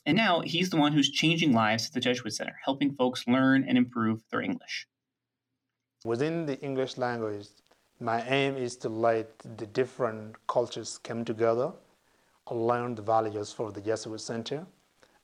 And 0.05 0.17
now 0.17 0.41
he's 0.41 0.69
the 0.69 0.77
one 0.77 0.93
who's 0.93 1.09
changing 1.09 1.53
lives 1.53 1.87
at 1.87 1.93
the 1.93 1.99
Jesuit 1.99 2.33
Center, 2.33 2.59
helping 2.65 2.93
folks 2.93 3.27
learn 3.27 3.63
and 3.67 3.77
improve 3.77 4.21
their 4.29 4.41
English. 4.41 4.87
Within 6.03 6.45
the 6.45 6.59
English 6.59 6.97
language, 6.97 7.47
my 7.99 8.21
aim 8.23 8.57
is 8.57 8.75
to 8.77 8.89
let 8.89 9.39
the 9.39 9.67
different 9.67 10.35
cultures 10.47 10.99
come 11.03 11.23
together, 11.23 11.71
learn 12.51 12.95
the 12.95 13.01
values 13.01 13.53
for 13.53 13.71
the 13.71 13.79
Jesuit 13.79 14.19
Center, 14.19 14.65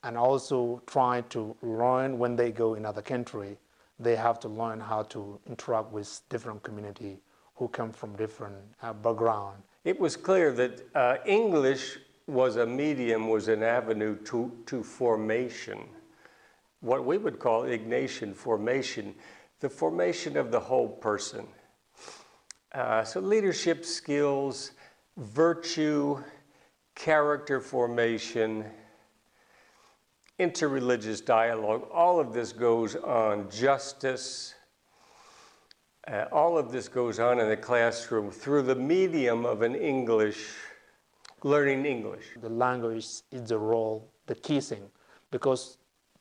and 0.03 0.17
also 0.17 0.81
try 0.87 1.21
to 1.29 1.55
learn 1.61 2.17
when 2.17 2.35
they 2.35 2.51
go 2.51 2.75
in 2.75 2.85
other 2.85 3.01
country 3.01 3.57
they 3.99 4.15
have 4.15 4.39
to 4.39 4.47
learn 4.47 4.79
how 4.79 5.03
to 5.03 5.39
interact 5.47 5.91
with 5.91 6.21
different 6.29 6.63
community 6.63 7.19
who 7.55 7.67
come 7.67 7.91
from 7.91 8.15
different 8.15 8.55
uh, 8.81 8.93
background 8.93 9.61
it 9.83 9.99
was 9.99 10.15
clear 10.15 10.51
that 10.53 10.81
uh, 10.95 11.17
english 11.25 11.97
was 12.29 12.55
a 12.57 12.65
medium 12.65 13.27
was 13.27 13.47
an 13.47 13.63
avenue 13.63 14.15
to, 14.23 14.51
to 14.65 14.83
formation 14.83 15.87
what 16.81 17.03
we 17.05 17.17
would 17.17 17.39
call 17.39 17.63
ignatian 17.63 18.35
formation 18.35 19.13
the 19.59 19.69
formation 19.69 20.37
of 20.37 20.51
the 20.51 20.59
whole 20.59 20.89
person 20.89 21.45
uh, 22.73 23.03
so 23.03 23.19
leadership 23.19 23.83
skills 23.83 24.71
virtue 25.17 26.21
character 26.95 27.59
formation 27.59 28.65
interreligious 30.39 31.23
dialogue. 31.23 31.87
All 31.93 32.19
of 32.19 32.33
this 32.33 32.53
goes 32.53 32.95
on, 32.95 33.49
justice. 33.51 34.55
Uh, 36.07 36.25
all 36.31 36.57
of 36.57 36.71
this 36.71 36.87
goes 36.87 37.19
on 37.19 37.39
in 37.39 37.49
the 37.49 37.57
classroom 37.57 38.31
through 38.31 38.63
the 38.63 38.75
medium 38.75 39.45
of 39.45 39.61
an 39.61 39.75
English, 39.75 40.47
learning 41.43 41.85
English. 41.85 42.25
The 42.41 42.49
language 42.49 43.05
is 43.31 43.43
the 43.47 43.57
role, 43.57 44.07
the 44.27 44.35
key 44.35 44.59
thing, 44.59 44.83
because 45.31 45.77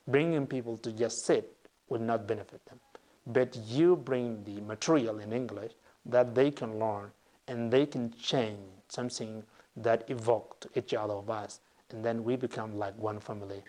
bringing 0.07 0.47
people 0.47 0.77
to 0.79 0.93
just 0.93 1.25
sit 1.25 1.55
would 1.89 2.01
not 2.01 2.27
benefit 2.27 2.65
them. 2.67 2.81
But 3.27 3.57
you 3.67 3.97
bring 3.97 4.43
the 4.45 4.61
material 4.63 5.19
in 5.19 5.33
English 5.33 5.73
that 6.07 6.35
they 6.35 6.51
can 6.51 6.79
learn 6.79 7.11
and 7.47 7.71
they 7.71 7.87
can 7.87 8.13
change 8.13 8.59
something 8.89 9.43
that 9.77 10.05
evoked 10.11 10.67
each 10.75 10.95
other 10.95 11.15
of 11.15 11.31
us, 11.31 11.61
and 11.91 12.05
then 12.05 12.25
we 12.25 12.37
become 12.37 12.77
like 12.77 12.97
one 12.99 13.21
family. 13.21 13.63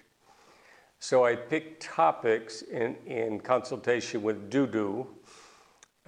So 1.00 1.26
I 1.26 1.36
picked 1.36 1.82
topics 1.84 2.62
in, 2.64 2.96
in 3.06 3.40
consultation 3.40 4.22
with 4.22 4.50
Dudu 4.50 5.08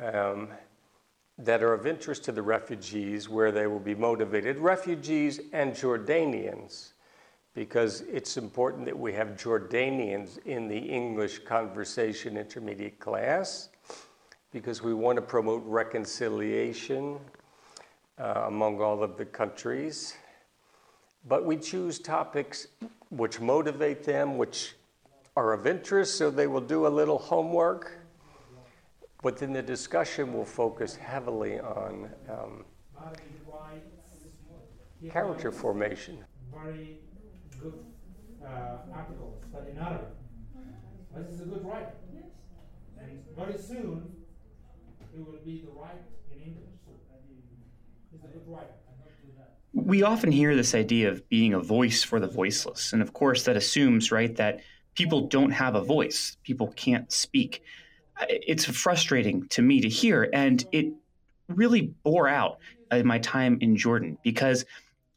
um, 0.02 0.50
that 1.44 1.64
are 1.64 1.74
of 1.74 1.88
interest 1.88 2.24
to 2.26 2.32
the 2.32 2.42
refugees, 2.42 3.28
where 3.28 3.52
they 3.52 3.68
will 3.68 3.80
be 3.80 3.96
motivated, 3.96 4.58
refugees 4.58 5.40
and 5.54 5.74
Jordanians, 5.74 6.94
because 7.54 8.02
it's 8.02 8.38
important 8.38 8.86
that 8.86 8.98
we 8.98 9.12
have 9.14 9.30
Jordanians 9.30 10.38
in 10.46 10.68
the 10.68 10.78
English 10.78 11.40
conversation 11.40 12.38
intermediate 12.38 13.00
class, 13.00 13.70
because 14.52 14.82
we 14.82 14.94
want 14.94 15.16
to 15.16 15.22
promote 15.22 15.64
reconciliation 15.66 17.18
uh, 18.20 18.44
among 18.48 18.82
all 18.82 19.02
of 19.02 19.18
the 19.18 19.26
countries. 19.26 20.16
but 21.28 21.46
we 21.46 21.58
choose 21.58 22.00
topics 22.00 22.68
which 23.10 23.40
motivate 23.40 24.04
them, 24.04 24.38
which 24.38 24.76
are 25.36 25.54
of 25.54 25.68
interest, 25.68 26.16
so 26.18 26.30
they 26.30 26.48
will 26.48 26.62
do 26.62 26.88
a 26.88 26.90
little 26.90 27.18
homework. 27.18 28.01
But 29.22 29.38
then 29.38 29.54
the 29.54 29.62
discussion 29.62 30.34
will 30.34 30.46
focus 30.46 30.96
heavily 30.96 31.60
on 31.60 32.10
um, 32.30 32.66
character 35.12 35.52
formation. 35.52 36.24
Very 36.52 37.00
good 37.62 37.74
uh, 38.44 38.78
articles, 38.94 39.44
but 39.54 39.68
in 39.70 39.78
Arabic. 39.78 40.08
This 41.16 41.28
is 41.28 41.42
a 41.42 41.46
good 41.46 41.66
writer. 41.66 41.92
And 43.00 43.24
very 43.36 43.58
soon, 43.58 44.12
he 45.14 45.20
will 45.20 45.40
be 45.46 45.64
the 45.66 45.72
right 45.72 46.02
in 46.32 46.40
English. 46.40 46.70
He's 48.12 48.24
a 48.24 48.28
good 48.28 48.44
writer. 48.48 48.68
We 49.74 50.04
often 50.04 50.32
hear 50.32 50.56
this 50.56 50.76
idea 50.76 51.10
of 51.10 51.28
being 51.30 51.54
a 51.54 51.60
voice 51.60 52.04
for 52.04 52.20
the 52.20 52.28
voiceless. 52.28 52.94
And 52.94 53.02
of 53.02 53.14
course, 53.14 53.44
that 53.46 53.56
assumes, 53.56 54.12
right, 54.12 54.36
that 54.36 54.62
people 54.96 55.28
don't 55.28 55.52
have 55.52 55.76
a 55.76 55.82
voice, 55.82 56.38
people 56.44 56.68
can't 56.76 57.12
speak. 57.12 57.64
It's 58.30 58.66
frustrating 58.66 59.48
to 59.50 59.62
me 59.62 59.82
to 59.82 59.90
hear. 59.90 60.30
And 60.34 60.64
it 60.72 60.94
really 61.48 61.94
bore 62.04 62.28
out 62.28 62.60
in 62.92 63.08
my 63.08 63.20
time 63.20 63.58
in 63.62 63.76
Jordan 63.76 64.18
because 64.24 64.66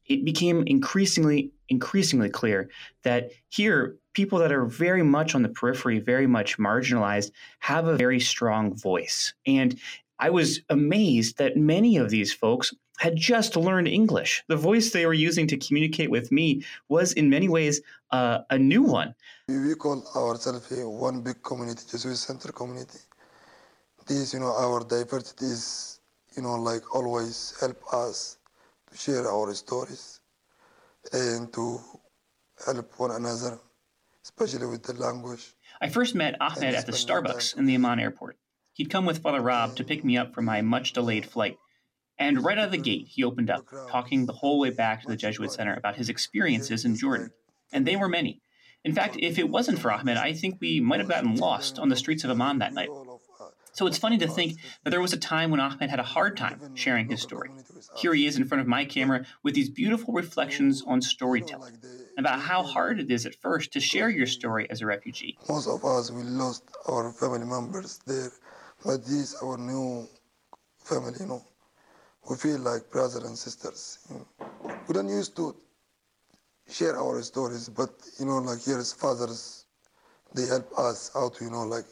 it 0.07 0.25
became 0.25 0.65
increasingly, 0.67 1.51
increasingly 1.69 2.29
clear 2.29 2.69
that 3.03 3.31
here, 3.49 3.97
people 4.13 4.39
that 4.39 4.53
are 4.53 4.67
very 4.67 5.03
much 5.03 5.35
on 5.35 5.43
the 5.43 5.49
periphery, 5.49 5.99
very 5.99 6.27
much 6.27 6.59
marginalized, 6.59 7.31
have 7.61 7.87
a 7.87 7.97
very 7.97 8.21
strong 8.21 8.77
voice. 8.77 9.35
And 9.47 9.79
I 10.19 10.31
was 10.31 10.61
amazed 10.71 11.39
that 11.39 11.57
many 11.57 11.97
of 11.97 12.11
these 12.11 12.33
folks 12.33 12.73
had 12.99 13.17
just 13.17 13.57
learned 13.57 13.89
English. 13.89 14.43
The 14.49 14.57
voice 14.57 14.91
they 14.91 15.07
were 15.07 15.15
using 15.15 15.47
to 15.49 15.57
communicate 15.57 16.11
with 16.11 16.31
me 16.31 16.65
was, 16.89 17.13
in 17.13 17.29
many 17.29 17.49
ways, 17.49 17.81
uh, 18.11 18.39
a 18.51 18.59
new 18.59 18.83
one. 18.83 19.15
We 19.49 19.75
call 19.75 20.05
ourselves 20.17 20.71
one 20.71 21.23
big 21.23 21.43
community, 21.43 21.83
Jesuit 21.91 22.17
Center 22.17 22.53
community. 22.53 22.99
This, 24.07 24.33
you 24.35 24.41
know, 24.41 24.55
our 24.57 24.85
diversity 24.85 25.47
is, 25.47 26.01
you 26.37 26.43
know, 26.43 26.55
like 26.55 26.95
always 26.95 27.55
help 27.61 27.83
us 27.93 28.39
to 28.91 28.97
share 28.97 29.27
our 29.29 29.53
stories 29.55 30.21
and 31.13 31.53
to 31.53 31.81
help 32.65 32.99
one 32.99 33.11
another, 33.11 33.59
especially 34.23 34.67
with 34.67 34.83
the 34.83 34.95
language. 34.95 35.55
I 35.81 35.89
first 35.89 36.15
met 36.15 36.37
Ahmed 36.41 36.75
at 36.75 36.87
the 36.87 36.93
Starbucks 36.93 37.57
in 37.57 37.67
the 37.67 37.75
Amman 37.75 37.99
airport. 37.99 38.37
He'd 38.75 38.91
come 38.91 39.07
with 39.07 39.23
Father 39.23 39.41
Rob 39.41 39.77
to 39.77 39.85
pick 39.85 40.05
me 40.05 40.17
up 40.17 40.35
from 40.35 40.45
my 40.45 40.63
much 40.63 40.93
delayed 40.93 41.27
flight. 41.27 41.59
And 42.19 42.45
right 42.45 42.59
out 42.59 42.67
of 42.67 42.71
the 42.71 42.79
gate, 42.79 43.09
he 43.09 43.25
opened 43.25 43.51
up, 43.51 43.67
talking 43.89 44.27
the 44.27 44.33
whole 44.33 44.61
way 44.61 44.71
back 44.71 45.03
to 45.03 45.09
the 45.09 45.17
Jesuit 45.17 45.53
Center 45.53 45.75
about 45.75 45.97
his 45.97 46.09
experiences 46.09 46.85
in 46.85 46.97
Jordan. 46.97 47.33
And 47.73 47.87
they 47.87 47.97
were 47.97 48.09
many. 48.09 48.41
In 48.85 48.93
fact, 48.93 49.17
if 49.19 49.39
it 49.39 49.49
wasn't 49.49 49.79
for 49.79 49.91
Ahmed, 49.91 50.17
I 50.17 50.33
think 50.33 50.59
we 50.61 50.79
might 50.79 51.01
have 51.01 51.09
gotten 51.09 51.37
lost 51.37 51.79
on 51.79 51.89
the 51.89 51.97
streets 51.97 52.23
of 52.23 52.31
Amman 52.31 52.59
that 52.59 52.75
night. 52.75 52.91
So 53.73 53.89
it's 53.89 53.99
funny 53.99 54.19
to 54.19 54.29
think 54.29 54.61
that 54.85 54.91
there 54.91 55.01
was 55.01 55.13
a 55.13 55.17
time 55.17 55.51
when 55.51 55.59
Ahmed 55.59 55.91
had 55.91 55.99
a 55.99 56.05
hard 56.05 56.37
time 56.37 56.77
sharing 56.77 57.09
his 57.09 57.21
story. 57.21 57.51
Here 57.97 58.15
he 58.15 58.27
is 58.27 58.37
in 58.37 58.45
front 58.45 58.61
of 58.61 58.69
my 58.69 58.85
camera 58.85 59.25
with 59.43 59.55
these 59.55 59.69
beautiful 59.69 60.15
reflections 60.15 60.85
on 60.87 61.03
storytelling, 61.03 61.79
about 62.17 62.41
how 62.41 62.63
hard 62.63 63.01
it 63.01 63.11
is 63.11 63.27
at 63.27 63.35
first 63.35 63.73
to 63.73 63.81
share 63.81 64.09
your 64.09 64.27
story 64.27 64.71
as 64.71 64.81
a 64.81 64.87
refugee. 64.87 65.37
Most 65.49 65.67
of 65.67 65.85
us, 65.85 66.13
we 66.13 66.23
lost 66.23 66.63
our 66.87 67.11
family 67.13 67.47
members 67.47 67.99
there, 68.07 68.31
but 68.85 69.05
this 69.05 69.35
our 69.43 69.59
new 69.59 70.07
family, 70.79 71.15
you 71.19 71.27
know 71.27 71.43
we 72.29 72.37
feel 72.37 72.59
like 72.59 72.91
brothers 72.91 73.25
and 73.25 73.37
sisters. 73.37 73.99
You 74.11 74.17
know. 74.17 74.77
We 74.87 74.95
don't 74.95 75.09
used 75.09 75.37
to 75.37 75.55
share 76.69 76.99
our 76.99 77.23
stories, 77.23 77.69
but 77.69 77.91
you 78.19 78.27
know, 78.27 78.39
like 78.39 78.63
here 78.63 78.79
as 78.79 78.93
fathers, 78.93 79.67
they 80.35 80.47
help 80.47 80.67
us 80.79 81.11
out 81.15 81.35
to, 81.37 81.45
you 81.45 81.51
know, 81.51 81.65
like 81.65 81.85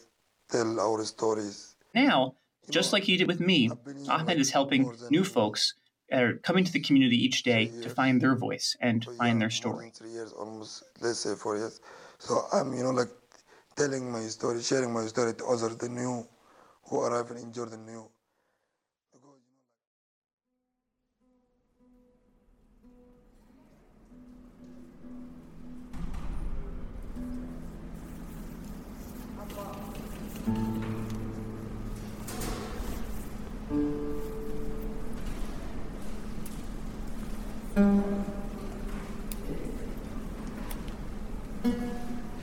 tell 0.51 0.81
our 0.81 1.05
stories. 1.05 1.77
Now, 1.95 2.35
just 2.71 2.93
like 2.93 3.05
he 3.05 3.17
did 3.17 3.27
with 3.27 3.41
me, 3.41 3.71
Ahmed 4.09 4.39
is 4.39 4.51
helping 4.51 4.91
new 5.11 5.25
folks 5.25 5.75
er, 6.13 6.17
that 6.17 6.23
are 6.23 6.35
coming 6.39 6.65
to 6.65 6.73
the 6.73 6.81
community 6.81 7.17
each 7.17 7.43
day 7.43 7.71
to 7.83 7.91
find 7.91 8.21
their 8.21 8.37
voice 8.37 8.77
and 8.81 9.05
find 9.19 9.41
their 9.41 9.51
story. 9.51 9.93
Three 9.95 10.13
years, 10.13 10.33
almost, 10.33 10.85
let's 11.01 11.19
say 11.21 11.35
four 11.35 11.57
years. 11.57 11.81
So 12.19 12.47
I'm, 12.53 12.73
you 12.75 12.85
know, 12.85 12.91
like 12.91 13.11
telling 13.77 14.11
my 14.11 14.23
story, 14.23 14.63
sharing 14.63 14.93
my 14.93 15.07
story 15.07 15.35
to 15.35 15.45
others, 15.47 15.77
the 15.77 15.89
new 15.89 16.27
who 16.85 17.01
arrive 17.01 17.31
in 17.31 17.53
Jordan 17.53 17.87
new. 17.87 18.09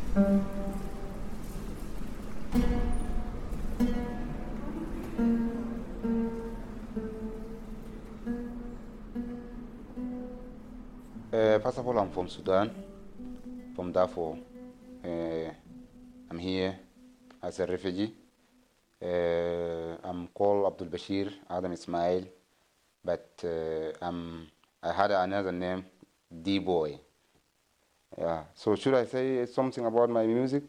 Uh, 0.10 0.22
first 11.60 11.78
of 11.78 11.86
all, 11.88 12.00
I'm 12.00 12.10
from 12.10 12.28
Sudan, 12.28 12.72
from 13.76 13.92
Darfur. 13.92 14.38
Uh, 15.06 15.52
I'm 16.32 16.40
here 16.40 16.80
as 17.44 17.60
a 17.60 17.68
refugee. 17.68 18.12
Uh, 19.00 19.96
I'm 20.04 20.28
called 20.34 20.66
Abdul 20.66 20.88
Bashir 20.88 21.32
Adam 21.48 21.72
Ismail, 21.74 22.26
but 23.06 23.30
uh, 23.44 23.92
I'm, 24.02 24.48
I 24.82 24.92
had 24.92 25.12
another 25.12 25.52
name, 25.52 25.86
D-Boy. 26.42 27.00
Yeah. 28.18 28.44
So 28.54 28.76
should 28.76 28.94
I 28.96 29.06
say 29.06 29.46
something 29.46 29.86
about 29.86 30.10
my 30.10 30.26
music? 30.26 30.64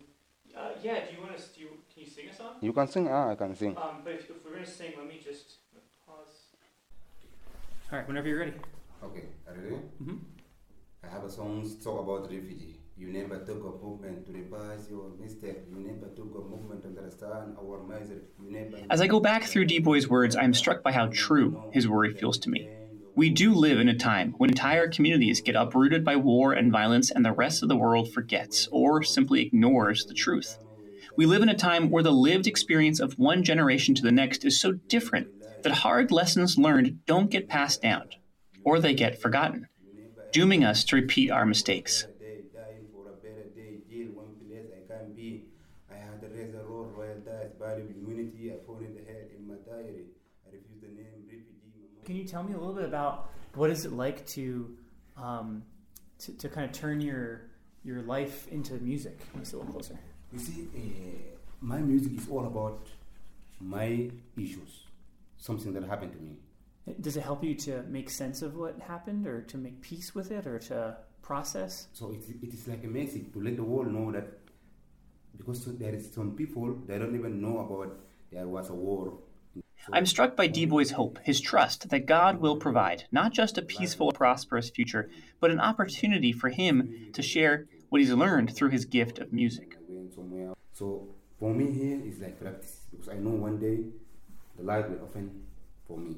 Uh, 0.55 0.61
yeah. 0.83 1.07
Do 1.07 1.13
you 1.15 1.21
want 1.21 1.37
to? 1.37 1.43
Do 1.55 1.61
you, 1.61 1.69
can 1.93 2.03
you 2.03 2.07
sing 2.07 2.27
a 2.29 2.35
song? 2.35 2.47
You 2.61 2.73
can 2.73 2.89
sing. 2.89 3.09
Ah, 3.09 3.31
I 3.31 3.35
can 3.35 3.55
sing. 3.55 3.73
Um, 3.73 4.01
but 4.05 4.13
if, 4.13 4.21
if 4.31 4.45
we're 4.45 4.53
gonna 4.55 4.67
sing, 4.67 4.93
let 4.97 5.07
me 5.07 5.21
just 5.23 5.59
pause. 6.07 6.53
All 7.91 7.99
right. 7.99 8.07
Whenever 8.07 8.29
you're 8.29 8.39
ready. 8.39 8.55
Okay. 9.03 9.25
Are 9.49 9.55
you 9.57 9.63
ready? 9.63 9.77
Mm-hmm. 10.03 10.17
I 11.05 11.09
have 11.09 11.25
a 11.25 11.31
song 11.31 11.71
talk 11.83 11.99
about 11.99 12.29
refugee. 12.31 12.79
You 12.97 13.09
never 13.09 13.39
took 13.39 13.65
a 13.65 13.85
movement 13.85 14.27
to 14.27 14.33
revise 14.33 14.89
your 14.89 15.11
mistake. 15.19 15.57
You 15.69 15.79
never 15.81 16.09
took 16.15 16.35
a 16.35 16.41
movement 16.41 16.83
to 16.83 16.89
understand 16.89 17.57
our 17.59 17.79
misery. 17.83 18.23
You 18.39 18.51
never. 18.51 18.71
As 18.91 19.01
I 19.01 19.07
go 19.07 19.21
back 19.21 19.45
through 19.45 19.65
D 19.67 19.79
Boy's 19.79 20.09
words, 20.09 20.37
I'm 20.37 20.53
struck 20.55 20.83
by 20.83 20.93
how 20.93 21.09
true 21.13 21.63
his 21.71 21.89
worry 21.89 22.13
feels 22.13 22.39
to 22.41 22.51
me. 22.51 22.71
We 23.17 23.29
do 23.29 23.53
live 23.53 23.81
in 23.81 23.89
a 23.89 23.97
time 23.97 24.35
when 24.39 24.51
entire 24.51 24.89
communities 24.89 25.41
get 25.41 25.57
uprooted 25.57 26.05
by 26.05 26.17
war 26.17 26.53
and 26.53 26.71
violence, 26.71 27.11
and 27.11 27.25
the 27.25 27.33
rest 27.33 27.63
of 27.63 27.69
the 27.69 27.77
world 27.77 28.13
forgets 28.13 28.69
or 28.71 29.03
simply 29.03 29.43
ignores 29.43 30.07
the 30.07 30.15
truth. 30.15 30.59
We 31.17 31.27
live 31.27 31.43
in 31.43 31.49
a 31.49 31.57
time 31.57 31.91
where 31.91 32.05
the 32.05 32.13
lived 32.13 32.47
experience 32.47 33.01
of 33.01 33.19
one 33.19 33.43
generation 33.43 33.95
to 33.97 34.03
the 34.03 34.13
next 34.13 34.45
is 34.45 34.61
so 34.61 34.73
different 34.73 35.27
that 35.63 35.73
hard 35.73 36.11
lessons 36.11 36.57
learned 36.57 37.05
don't 37.05 37.31
get 37.31 37.49
passed 37.49 37.83
down, 37.83 38.09
or 38.65 38.79
they 38.79 38.95
get 38.95 39.21
forgotten, 39.21 39.67
dooming 40.33 40.65
us 40.65 40.85
to 40.85 40.97
repeat 40.97 41.31
our 41.31 41.45
mistakes. 41.45 42.07
Can 52.11 52.17
you 52.17 52.25
tell 52.25 52.43
me 52.43 52.55
a 52.55 52.59
little 52.59 52.75
bit 52.75 52.87
about 52.87 53.31
what 53.55 53.71
is 53.71 53.85
it 53.85 53.93
like 53.93 54.27
to, 54.31 54.77
um, 55.17 55.63
to, 56.19 56.37
to 56.39 56.49
kind 56.49 56.69
of 56.69 56.73
turn 56.73 57.01
your 57.01 57.43
your 57.85 58.03
life 58.03 58.49
into 58.49 58.75
music? 58.81 59.17
Let 59.33 59.39
me 59.39 59.45
see 59.45 59.55
a 59.55 59.61
little 59.61 59.75
closer. 59.75 59.97
You 60.33 60.41
see, 60.41 60.67
uh, 60.75 61.37
my 61.61 61.79
music 61.79 62.19
is 62.19 62.29
all 62.29 62.47
about 62.49 62.89
my 63.61 64.11
issues, 64.37 64.73
something 65.39 65.73
that 65.73 65.85
happened 65.85 66.11
to 66.15 66.19
me. 66.19 66.35
Does 67.01 67.17
it 67.17 67.23
help 67.23 67.45
you 67.45 67.55
to 67.67 67.85
make 67.85 68.11
sense 68.11 68.43
of 68.43 68.57
what 68.57 68.81
happened, 68.81 69.29
or 69.29 69.43
to 69.43 69.57
make 69.57 69.81
peace 69.81 70.13
with 70.13 70.33
it, 70.33 70.49
or 70.49 70.59
to 70.71 70.97
process? 71.23 71.87
So 71.93 72.11
it, 72.11 72.25
it 72.43 72.53
is 72.53 72.67
like 72.67 72.83
a 72.83 72.89
message 72.89 73.33
to 73.35 73.41
let 73.41 73.55
the 73.55 73.63
world 73.63 73.93
know 73.93 74.11
that 74.11 74.27
because 75.37 75.65
there 75.79 75.95
is 75.95 76.13
some 76.13 76.35
people 76.35 76.75
they 76.89 76.99
don't 76.99 77.15
even 77.15 77.41
know 77.41 77.61
about 77.61 78.01
there 78.33 78.49
was 78.49 78.69
a 78.69 78.75
war. 78.75 79.13
I'm 79.93 80.07
struck 80.07 80.37
by 80.37 80.47
D 80.47 80.67
Boy's 80.67 80.93
hope, 80.93 81.19
his 81.25 81.41
trust 81.41 81.89
that 81.91 82.07
God 82.07 82.41
will 82.41 82.57
provide 82.57 83.05
not 83.11 83.33
just 83.33 83.59
a 83.59 83.63
peaceful, 83.63 84.13
prosperous 84.13 84.71
future, 84.71 85.11
but 85.41 85.51
an 85.51 85.61
opportunity 85.61 86.33
for 86.33 86.49
him 86.51 87.11
to 87.13 87.23
share 87.23 87.67
what 87.89 88.01
he's 88.01 88.13
learned 88.13 88.55
through 88.55 88.71
his 88.71 88.85
gift 88.85 89.19
of 89.19 89.33
music. 89.33 89.77
So 90.73 91.09
for 91.39 91.53
me 91.53 91.71
here 91.73 92.01
is 92.05 92.21
like 92.21 92.41
practice 92.41 92.87
because 92.91 93.09
I 93.09 93.15
know 93.15 93.31
one 93.31 93.59
day 93.59 93.85
the 94.57 94.63
light 94.63 94.89
will 94.89 95.03
open 95.03 95.47
for 95.87 95.99
me. 95.99 96.17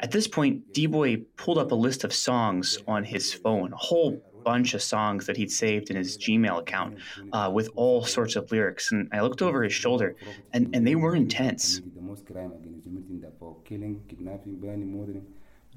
At 0.00 0.10
this 0.10 0.26
point, 0.26 0.72
D 0.72 0.86
Boy 0.86 1.18
pulled 1.36 1.58
up 1.58 1.70
a 1.70 1.76
list 1.76 2.04
of 2.04 2.12
songs 2.12 2.78
on 2.86 3.04
his 3.04 3.32
phone, 3.32 3.72
a 3.72 3.76
whole 3.76 4.20
bunch 4.50 4.68
of 4.76 4.82
songs 4.94 5.20
that 5.26 5.36
he'd 5.40 5.52
saved 5.64 5.86
in 5.90 5.96
his 6.02 6.10
Gmail 6.24 6.56
account 6.64 6.90
uh, 7.36 7.48
with 7.56 7.68
all 7.82 8.00
sorts 8.16 8.34
of 8.38 8.42
lyrics. 8.54 8.84
And 8.92 9.00
I 9.16 9.20
looked 9.26 9.42
over 9.46 9.58
his 9.68 9.76
shoulder, 9.84 10.08
and, 10.54 10.62
and 10.74 10.80
they 10.88 10.96
were 11.04 11.14
intense. 11.24 11.62
The 12.02 12.06
most 12.12 12.22
crime 12.30 12.52
against 12.58 12.84
humanity 12.86 13.16
that 13.24 13.34
for 13.38 13.56
killing, 13.68 13.94
kidnapping, 14.08 14.54
burning, 14.62 14.90
murdering, 14.96 15.26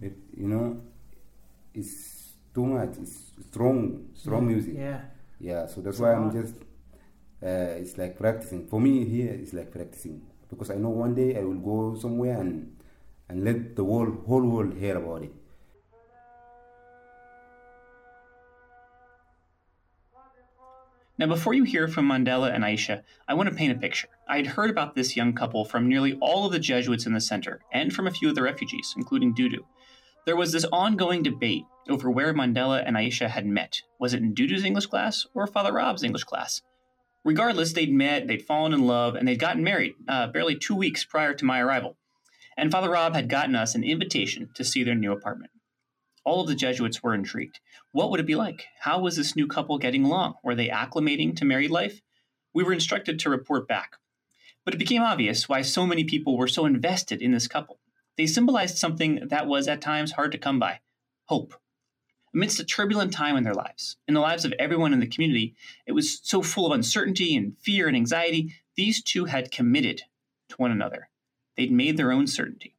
it, 0.02 0.14
you 0.42 0.48
know, 0.54 0.68
it's 1.74 1.94
too 2.54 2.66
much. 2.76 2.92
It's 3.02 3.16
strong, 3.50 3.78
strong 4.24 4.44
music. 4.52 4.74
yeah. 4.78 5.02
Yeah, 5.40 5.68
so 5.68 5.82
that's 5.82 6.00
why 6.00 6.12
I'm 6.18 6.32
just, 6.32 6.56
uh, 7.44 7.78
it's 7.82 7.96
like 8.02 8.18
practicing. 8.18 8.62
For 8.72 8.80
me 8.82 9.06
here, 9.06 9.32
it's 9.42 9.54
like 9.54 9.70
practicing. 9.72 10.22
Because 10.50 10.72
I 10.72 10.76
know 10.84 10.90
one 10.90 11.14
day 11.14 11.38
I 11.40 11.44
will 11.44 11.62
go 11.72 11.78
somewhere 12.00 12.40
and, 12.44 12.76
and 13.30 13.44
let 13.44 13.76
the 13.76 13.84
whole, 13.84 14.12
whole 14.28 14.46
world 14.54 14.74
hear 14.84 14.98
about 14.98 15.22
it. 15.28 15.34
Now, 21.20 21.26
before 21.26 21.56
you 21.56 21.64
hear 21.64 21.88
from 21.88 22.08
Mandela 22.08 22.54
and 22.54 22.64
Aisha, 22.64 23.02
I 23.28 23.34
want 23.34 23.50
to 23.50 23.56
paint 23.56 23.72
a 23.76 23.80
picture. 23.80 24.08
I 24.30 24.38
had 24.38 24.46
heard 24.46 24.70
about 24.70 24.94
this 24.94 25.18
young 25.18 25.34
couple 25.34 25.66
from 25.66 25.90
nearly 25.90 26.16
all 26.22 26.46
of 26.46 26.52
the 26.52 26.60
Jesuits 26.60 27.08
in 27.08 27.14
the 27.14 27.22
center, 27.22 27.62
and 27.74 27.92
from 27.92 28.06
a 28.06 28.12
few 28.12 28.30
of 28.30 28.36
the 28.36 28.44
refugees, 28.44 28.94
including 28.96 29.34
Dudu. 29.34 29.66
There 30.28 30.36
was 30.36 30.52
this 30.52 30.66
ongoing 30.66 31.24
debate 31.24 31.64
over 31.90 32.12
where 32.12 32.36
Mandela 32.36 32.84
and 32.86 32.96
Aisha 32.96 33.30
had 33.30 33.48
met. 33.48 33.82
Was 34.00 34.14
it 34.14 34.22
in 34.22 34.36
Dudu's 34.36 34.64
English 34.64 34.86
class 34.86 35.26
or 35.34 35.48
Father 35.48 35.74
Rob's 35.74 36.04
English 36.04 36.26
class? 36.26 36.62
Regardless, 37.26 37.74
they'd 37.74 37.92
met, 37.92 38.28
they'd 38.28 38.46
fallen 38.46 38.74
in 38.74 38.86
love, 38.86 39.16
and 39.16 39.28
they'd 39.28 39.40
gotten 39.40 39.64
married 39.64 39.96
uh, 40.08 40.28
barely 40.28 40.56
two 40.56 40.76
weeks 40.76 41.04
prior 41.04 41.34
to 41.34 41.46
my 41.46 41.60
arrival. 41.60 41.98
And 42.56 42.72
Father 42.72 42.92
Rob 42.92 43.16
had 43.16 43.28
gotten 43.28 43.56
us 43.56 43.74
an 43.74 43.84
invitation 43.84 44.50
to 44.54 44.64
see 44.64 44.84
their 44.84 44.96
new 44.96 45.12
apartment. 45.12 45.52
All 46.28 46.42
of 46.42 46.48
the 46.50 46.56
Jesuits 46.56 47.02
were 47.02 47.14
intrigued. 47.14 47.62
What 47.94 48.12
would 48.12 48.20
it 48.20 48.26
be 48.26 48.36
like? 48.36 48.66
How 48.82 49.00
was 49.00 49.16
this 49.16 49.38
new 49.38 49.48
couple 49.48 49.78
getting 49.78 50.04
along? 50.04 50.34
Were 50.44 50.56
they 50.56 50.68
acclimating 50.68 51.38
to 51.38 51.46
married 51.46 51.72
life? 51.72 52.02
We 52.54 52.66
were 52.66 52.74
instructed 52.74 53.18
to 53.20 53.30
report 53.30 53.66
back. 53.66 53.94
But 54.66 54.74
it 54.74 54.78
became 54.78 55.02
obvious 55.02 55.48
why 55.48 55.62
so 55.62 55.88
many 55.88 56.04
people 56.04 56.38
were 56.38 56.50
so 56.50 56.66
invested 56.66 57.22
in 57.22 57.32
this 57.32 57.48
couple. 57.48 57.80
They 58.18 58.28
symbolized 58.28 58.78
something 58.78 59.30
that 59.30 59.48
was 59.48 59.70
at 59.70 59.80
times 59.80 60.12
hard 60.12 60.34
to 60.34 60.38
come 60.38 60.60
by 60.60 60.82
hope. 61.28 61.54
Amidst 62.34 62.60
a 62.60 62.66
turbulent 62.66 63.14
time 63.14 63.38
in 63.38 63.46
their 63.46 63.54
lives, 63.54 63.96
in 64.06 64.14
the 64.14 64.20
lives 64.20 64.44
of 64.44 64.54
everyone 64.60 64.92
in 64.92 65.00
the 65.00 65.08
community, 65.08 65.56
it 65.86 65.94
was 65.94 66.20
so 66.24 66.42
full 66.42 66.66
of 66.66 66.74
uncertainty 66.74 67.38
and 67.38 67.58
fear 67.58 67.88
and 67.88 67.96
anxiety. 67.96 68.54
These 68.76 69.02
two 69.02 69.26
had 69.26 69.50
committed 69.50 70.02
to 70.50 70.58
one 70.58 70.72
another. 70.72 71.08
They'd 71.56 71.72
made 71.72 71.96
their 71.96 72.12
own 72.12 72.28
certainty. 72.28 72.77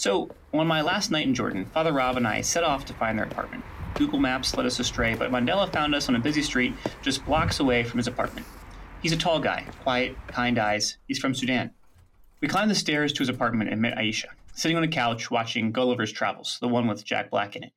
So, 0.00 0.30
on 0.54 0.66
my 0.66 0.80
last 0.80 1.10
night 1.10 1.26
in 1.26 1.34
Jordan, 1.34 1.66
Father 1.66 1.92
Rob 1.92 2.16
and 2.16 2.26
I 2.26 2.40
set 2.40 2.64
off 2.64 2.86
to 2.86 2.94
find 2.94 3.18
their 3.18 3.26
apartment. 3.26 3.62
Google 3.96 4.18
Maps 4.18 4.56
led 4.56 4.64
us 4.64 4.80
astray, 4.80 5.14
but 5.14 5.30
Mandela 5.30 5.70
found 5.70 5.94
us 5.94 6.08
on 6.08 6.16
a 6.16 6.18
busy 6.18 6.40
street 6.40 6.72
just 7.02 7.22
blocks 7.26 7.60
away 7.60 7.84
from 7.84 7.98
his 7.98 8.06
apartment. 8.06 8.46
He's 9.02 9.12
a 9.12 9.18
tall 9.18 9.40
guy, 9.40 9.66
quiet, 9.82 10.16
kind 10.26 10.58
eyes. 10.58 10.96
He's 11.06 11.18
from 11.18 11.34
Sudan. 11.34 11.72
We 12.40 12.48
climbed 12.48 12.70
the 12.70 12.76
stairs 12.76 13.12
to 13.12 13.18
his 13.18 13.28
apartment 13.28 13.68
and 13.68 13.82
met 13.82 13.98
Aisha, 13.98 14.28
sitting 14.54 14.78
on 14.78 14.84
a 14.84 14.88
couch 14.88 15.30
watching 15.30 15.70
Gulliver's 15.70 16.12
Travels, 16.12 16.56
the 16.62 16.68
one 16.68 16.86
with 16.86 17.04
Jack 17.04 17.28
Black 17.28 17.54
in 17.54 17.64
it. 17.64 17.72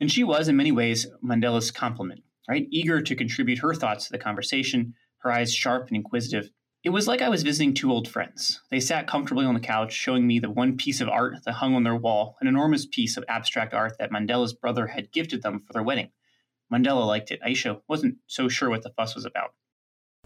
And 0.00 0.10
she 0.10 0.24
was, 0.24 0.48
in 0.48 0.56
many 0.56 0.72
ways, 0.72 1.06
Mandela's 1.22 1.70
complement, 1.70 2.22
right? 2.48 2.66
Eager 2.70 3.02
to 3.02 3.14
contribute 3.14 3.58
her 3.58 3.74
thoughts 3.74 4.06
to 4.06 4.12
the 4.12 4.18
conversation, 4.18 4.94
her 5.18 5.30
eyes 5.30 5.52
sharp 5.52 5.88
and 5.88 5.96
inquisitive. 5.98 6.48
It 6.84 6.92
was 6.92 7.08
like 7.08 7.22
I 7.22 7.30
was 7.30 7.42
visiting 7.42 7.72
two 7.72 7.90
old 7.90 8.06
friends. 8.06 8.60
They 8.70 8.78
sat 8.78 9.06
comfortably 9.06 9.46
on 9.46 9.54
the 9.54 9.60
couch, 9.60 9.90
showing 9.90 10.26
me 10.26 10.38
the 10.38 10.50
one 10.50 10.76
piece 10.76 11.00
of 11.00 11.08
art 11.08 11.42
that 11.44 11.52
hung 11.52 11.74
on 11.74 11.82
their 11.82 11.96
wall, 11.96 12.36
an 12.42 12.46
enormous 12.46 12.84
piece 12.84 13.16
of 13.16 13.24
abstract 13.26 13.72
art 13.72 13.96
that 13.98 14.10
Mandela's 14.10 14.52
brother 14.52 14.88
had 14.88 15.10
gifted 15.10 15.40
them 15.40 15.60
for 15.60 15.72
their 15.72 15.82
wedding. 15.82 16.10
Mandela 16.70 17.06
liked 17.06 17.30
it. 17.30 17.40
Aisha 17.40 17.80
wasn't 17.88 18.16
so 18.26 18.48
sure 18.50 18.68
what 18.68 18.82
the 18.82 18.90
fuss 18.90 19.14
was 19.14 19.24
about. 19.24 19.54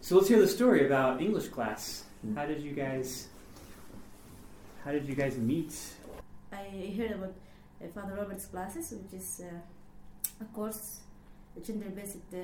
So 0.01 0.17
let's 0.17 0.27
hear 0.27 0.41
the 0.41 0.49
story 0.49 0.85
about 0.85 1.21
English 1.21 1.47
class. 1.47 2.03
How 2.35 2.45
did 2.45 2.61
you 2.61 2.73
guys? 2.73 3.29
How 4.83 4.91
did 4.91 5.07
you 5.07 5.15
guys 5.15 5.37
meet? 5.37 5.73
I 6.51 6.93
heard 6.97 7.11
about 7.11 7.35
uh, 7.81 7.87
Father 7.93 8.15
Robert's 8.15 8.47
classes, 8.47 8.93
which 9.01 9.13
is 9.21 9.43
uh, 9.45 10.41
a 10.41 10.45
course, 10.53 10.99
gender-based, 11.63 12.17
uh, 12.33 12.37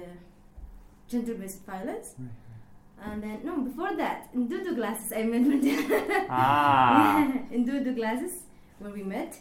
gender-based 1.10 1.66
violence. 1.66 2.16
And 3.04 3.22
then 3.22 3.40
no, 3.44 3.62
before 3.62 3.96
that, 3.98 4.30
in 4.34 4.48
Dudu 4.48 4.76
classes, 4.76 5.12
I 5.12 5.24
met 5.24 5.42
Mandela. 5.42 6.26
Ah. 6.30 7.32
in 7.52 7.66
Dudu 7.66 7.96
classes, 7.96 8.34
where 8.80 8.92
we 8.92 9.04
met. 9.04 9.38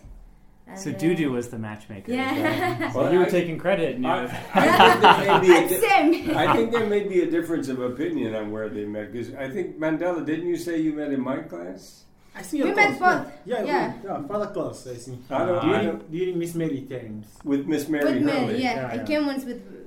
And, 0.66 0.78
So 0.78 0.90
uh, 0.90 0.94
Dudu 0.94 1.30
was 1.30 1.48
the 1.48 1.58
matchmaker. 1.58 2.12
Yeah. 2.12 2.34
that- 2.78 2.94
Well, 2.94 3.12
you 3.12 3.18
were 3.20 3.26
I- 3.26 3.30
taking 3.30 3.58
credit. 3.58 3.96
And 3.96 4.06
I, 4.06 4.24
I 4.54 4.64
think 4.68 5.00
there 5.00 5.40
may 5.40 5.40
be 5.40 5.52
a 5.56 5.68
di- 5.68 5.80
Same. 5.88 6.36
I 6.36 6.52
think 6.56 6.72
there 6.72 6.86
may 6.86 7.02
be 7.08 7.20
a 7.22 7.30
difference 7.30 7.68
of 7.68 7.80
opinion 7.80 8.34
on 8.34 8.50
where 8.50 8.68
they 8.68 8.84
met 8.84 9.12
because 9.12 9.34
I 9.34 9.48
think 9.48 9.78
Mandela. 9.78 10.24
Didn't 10.24 10.46
you 10.48 10.56
say 10.56 10.78
you 10.80 10.92
met 10.92 11.12
in 11.12 11.20
my 11.20 11.38
class? 11.40 12.04
I 12.36 12.42
see 12.42 12.60
We 12.62 12.68
your 12.68 12.76
met 12.76 12.98
both. 12.98 13.30
Yeah, 13.44 13.60
yeah, 13.60 13.64
Yeah. 13.64 13.94
yeah, 14.04 14.20
yeah, 14.20 14.26
father 14.26 14.48
class. 14.52 14.86
I 14.88 14.94
see. 14.96 15.18
I 15.30 15.38
don't- 15.46 15.60
Do 15.62 15.68
you, 15.68 15.74
I 15.74 15.82
don't- 15.84 16.10
do 16.12 16.16
you 16.18 16.34
Miss 16.34 16.54
Mary 16.54 16.80
times? 16.82 17.26
With 17.44 17.66
Miss 17.66 17.88
Mary 17.88 18.14
With 18.14 18.22
Mary, 18.24 18.38
Hurley. 18.46 18.62
yeah. 18.62 18.90
I 18.92 18.98
came 19.04 19.24
once 19.26 19.44
with 19.44 19.60
in 19.60 19.83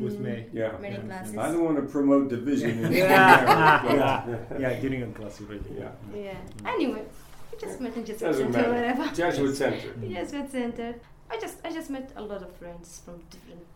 With 0.00 0.18
mm. 0.18 0.24
me. 0.24 0.46
Yeah. 0.52 0.76
Mary 0.80 0.96
classes. 0.96 1.36
I 1.36 1.50
don't 1.52 1.64
want 1.64 1.76
to 1.76 1.82
promote 1.82 2.28
division. 2.28 2.84
In 2.84 2.92
yeah, 2.92 3.82
this 3.82 3.92
yeah, 4.58 4.58
yeah, 4.58 4.80
during 4.80 5.02
a 5.02 5.06
class 5.06 5.40
already. 5.40 5.64
Yeah. 5.76 5.90
Yeah. 6.14 6.32
Mm. 6.32 6.68
Anyway, 6.74 7.04
we 7.50 7.58
just 7.58 7.80
met 7.80 7.96
in 7.96 8.04
Jesuit 8.04 8.20
Doesn't 8.20 8.52
Center, 8.52 8.72
whatever. 8.72 9.06
Jesuit 9.14 9.56
Center. 9.56 9.88
Mm. 9.94 10.14
Jesuit 10.14 10.50
Center. 10.50 10.94
I 11.30 11.38
just, 11.38 11.58
I 11.64 11.72
just 11.72 11.90
met 11.90 12.12
a 12.16 12.22
lot 12.22 12.42
of 12.42 12.54
friends 12.56 13.02
from 13.04 13.20
different 13.30 13.66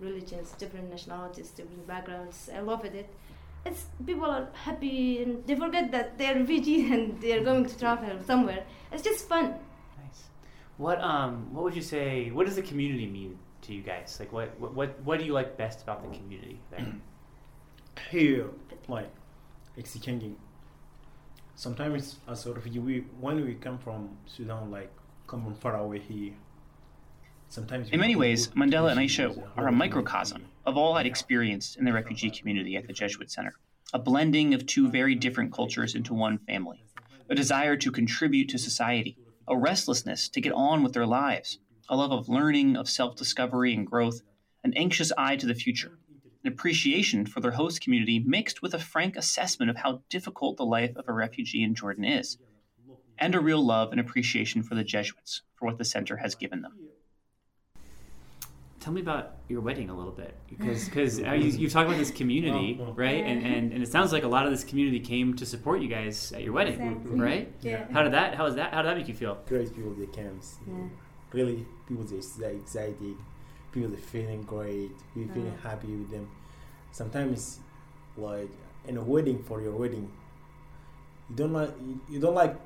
religions, 0.00 0.52
different 0.58 0.90
nationalities, 0.90 1.50
different 1.50 1.86
backgrounds. 1.86 2.50
I 2.54 2.60
loved 2.60 2.86
it. 2.86 3.08
It's 3.64 3.84
people 4.06 4.24
are 4.24 4.48
happy 4.54 5.22
and 5.22 5.46
they 5.46 5.54
forget 5.54 5.90
that 5.92 6.16
they're 6.16 6.34
refugees 6.34 6.90
and 6.94 7.20
they're 7.20 7.44
going 7.44 7.66
to 7.66 7.78
travel 7.78 8.18
somewhere. 8.26 8.64
It's 8.90 9.02
just 9.02 9.28
fun. 9.28 9.54
Nice. 10.02 10.24
What 10.78 11.00
um 11.00 11.52
what 11.52 11.64
would 11.64 11.76
you 11.76 11.82
say? 11.82 12.30
What 12.30 12.46
does 12.46 12.56
the 12.56 12.62
community 12.62 13.06
mean 13.06 13.38
to 13.70 13.76
you 13.76 13.82
guys? 13.82 14.16
Like 14.20 14.32
what 14.32 14.58
what 14.60 14.74
what, 14.74 15.00
what 15.04 15.18
do 15.18 15.24
you 15.24 15.32
like 15.32 15.56
best 15.56 15.82
about 15.82 16.02
the 16.02 16.16
community 16.16 16.60
there? 16.70 16.86
Here, 18.10 18.46
like 18.88 19.10
exchanging. 19.76 20.36
Sometimes 21.54 22.16
as 22.26 22.46
a 22.46 22.52
refugee, 22.52 22.78
we, 22.78 23.04
when 23.20 23.44
we 23.44 23.54
come 23.54 23.78
from 23.78 24.16
Sudan, 24.26 24.70
like 24.70 24.90
come 25.26 25.44
from 25.44 25.54
far 25.54 25.76
away 25.76 25.98
here. 25.98 26.32
Sometimes 27.50 27.90
In 27.90 28.00
many 28.00 28.16
ways, 28.16 28.48
Mandela 28.48 28.90
and 28.90 28.98
missions, 28.98 29.36
Aisha 29.36 29.48
are 29.56 29.68
a 29.68 29.72
microcosm 29.72 30.46
of 30.64 30.76
all 30.76 30.96
I'd 30.96 31.06
experienced 31.06 31.76
in 31.76 31.84
the 31.84 31.92
refugee 31.92 32.30
community 32.30 32.76
at 32.76 32.86
the 32.86 32.92
Jesuit 32.92 33.30
Center. 33.30 33.52
A 33.92 33.98
blending 33.98 34.54
of 34.54 34.64
two 34.66 34.88
very 34.88 35.14
different 35.14 35.52
cultures 35.52 35.94
into 35.94 36.14
one 36.14 36.38
family, 36.38 36.84
a 37.28 37.34
desire 37.34 37.76
to 37.76 37.90
contribute 37.90 38.48
to 38.50 38.58
society, 38.58 39.18
a 39.48 39.56
restlessness 39.56 40.28
to 40.30 40.40
get 40.40 40.52
on 40.52 40.82
with 40.82 40.92
their 40.92 41.06
lives, 41.06 41.58
a 41.88 41.96
love 41.96 42.12
of 42.12 42.28
learning, 42.28 42.76
of 42.76 42.88
self 42.88 43.16
discovery 43.16 43.74
and 43.74 43.86
growth, 43.86 44.22
an 44.64 44.72
anxious 44.76 45.12
eye 45.16 45.36
to 45.36 45.46
the 45.46 45.54
future, 45.54 45.98
an 46.44 46.52
appreciation 46.52 47.26
for 47.26 47.40
their 47.40 47.52
host 47.52 47.80
community 47.80 48.18
mixed 48.18 48.62
with 48.62 48.74
a 48.74 48.78
frank 48.78 49.16
assessment 49.16 49.70
of 49.70 49.76
how 49.76 50.02
difficult 50.08 50.56
the 50.56 50.64
life 50.64 50.96
of 50.96 51.08
a 51.08 51.12
refugee 51.12 51.62
in 51.62 51.74
Jordan 51.74 52.04
is, 52.04 52.38
and 53.18 53.34
a 53.34 53.40
real 53.40 53.64
love 53.64 53.92
and 53.92 54.00
appreciation 54.00 54.62
for 54.62 54.74
the 54.74 54.84
Jesuits, 54.84 55.42
for 55.54 55.66
what 55.66 55.78
the 55.78 55.84
center 55.84 56.16
has 56.18 56.34
given 56.34 56.62
them. 56.62 56.72
Tell 58.80 58.94
me 58.94 59.02
about 59.02 59.36
your 59.46 59.60
wedding 59.60 59.90
a 59.90 59.94
little 59.94 60.12
bit, 60.12 60.34
because 60.48 60.86
because 60.86 61.20
uh, 61.20 61.32
you, 61.32 61.50
you 61.50 61.68
talk 61.68 61.86
about 61.86 61.98
this 61.98 62.10
community, 62.10 62.80
oh, 62.80 62.92
right? 62.92 63.22
And, 63.22 63.44
and 63.44 63.72
and 63.74 63.82
it 63.82 63.92
sounds 63.92 64.10
like 64.10 64.22
a 64.22 64.28
lot 64.28 64.46
of 64.46 64.52
this 64.52 64.64
community 64.64 65.00
came 65.00 65.36
to 65.36 65.44
support 65.44 65.82
you 65.82 65.88
guys 65.88 66.32
at 66.32 66.42
your 66.42 66.54
wedding, 66.54 66.80
Exactly. 66.80 67.20
right? 67.20 67.52
Yeah. 67.60 67.84
How 67.92 68.02
did 68.02 68.14
that? 68.14 68.36
How 68.36 68.44
was 68.44 68.54
that? 68.54 68.72
How 68.72 68.80
did 68.80 68.90
that 68.92 68.96
make 68.96 69.06
you 69.08 69.12
feel? 69.12 69.36
Great 69.46 69.74
people 69.74 69.92
they 69.92 70.06
came. 70.06 70.40
Yeah. 70.66 70.74
Really, 71.32 71.66
people 71.88 72.04
exci- 72.04 72.60
excited. 72.60 73.16
People 73.72 73.92
are 73.94 73.96
feeling 73.98 74.42
great. 74.42 74.90
We 75.14 75.26
feeling 75.26 75.52
Mm. 75.52 75.60
happy 75.62 75.86
with 75.88 76.10
them. 76.10 76.28
Sometimes, 76.92 77.60
like 78.16 78.48
in 78.88 78.96
a 78.96 79.02
wedding 79.02 79.42
for 79.44 79.60
your 79.62 79.76
wedding, 79.76 80.10
you 81.28 81.36
don't 81.36 81.52
like 81.52 81.70
you, 81.86 82.00
you 82.08 82.20
don't 82.20 82.34
like. 82.34 82.56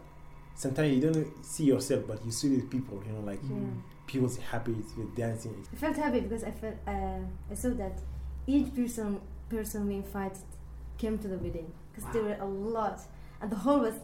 Sometimes 0.55 0.95
you 0.95 1.01
don't 1.11 1.45
see 1.45 1.65
yourself, 1.65 2.07
but 2.07 2.25
you 2.25 2.31
see 2.31 2.57
the 2.57 2.63
people. 2.67 3.03
You 3.07 3.13
know, 3.13 3.21
like 3.21 3.41
Yeah. 3.43 3.57
people's 4.07 4.37
happy 4.39 4.73
with 4.73 5.15
dancing. 5.17 5.55
I 5.73 5.77
felt 5.77 5.97
happy 5.97 6.21
because 6.21 6.45
I 6.45 6.51
felt 6.53 6.77
uh, 6.87 7.21
I 7.51 7.55
saw 7.55 7.71
that 7.71 8.01
each 8.47 8.75
person 8.75 9.21
person 9.51 9.87
we 9.89 9.97
invited 9.97 10.39
came 10.97 11.19
to 11.19 11.29
the 11.29 11.37
wedding 11.39 11.71
because 11.93 12.11
there 12.13 12.23
were 12.23 12.39
a 12.41 12.47
lot, 12.47 13.01
and 13.41 13.51
the 13.51 13.57
hall 13.57 13.81
was 13.81 13.95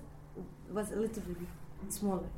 was 0.71 0.91
a 0.93 0.97
little 0.97 1.23
bit 1.23 1.93
smaller, 1.93 2.29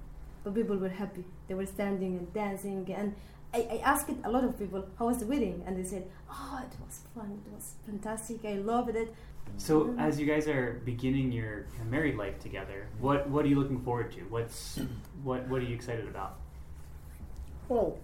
but 0.44 0.54
people 0.54 0.76
were 0.76 0.88
happy. 0.88 1.24
They 1.48 1.54
were 1.54 1.66
standing 1.66 2.16
and 2.18 2.32
dancing, 2.32 2.92
and 2.96 3.14
I, 3.54 3.58
I 3.70 3.76
asked 3.84 4.10
a 4.24 4.30
lot 4.30 4.44
of 4.44 4.58
people 4.58 4.86
how 4.98 5.06
was 5.06 5.18
the 5.18 5.26
wedding, 5.26 5.62
and 5.66 5.76
they 5.76 5.84
said, 5.84 6.04
"Oh, 6.30 6.60
it 6.62 6.74
was 6.84 7.00
fun. 7.14 7.40
It 7.46 7.52
was 7.52 7.74
fantastic. 7.86 8.44
I 8.44 8.54
loved 8.54 8.96
it." 8.96 9.14
So, 9.58 9.82
mm-hmm. 9.82 9.98
as 9.98 10.18
you 10.18 10.26
guys 10.26 10.48
are 10.48 10.80
beginning 10.84 11.32
your 11.32 11.66
married 11.88 12.16
life 12.16 12.38
together, 12.38 12.86
what 12.98 13.28
what 13.28 13.44
are 13.44 13.48
you 13.48 13.58
looking 13.58 13.80
forward 13.80 14.12
to? 14.12 14.20
What's 14.22 14.80
what 15.22 15.46
what 15.48 15.60
are 15.60 15.64
you 15.64 15.74
excited 15.74 16.08
about? 16.08 16.38
Well, 17.68 17.98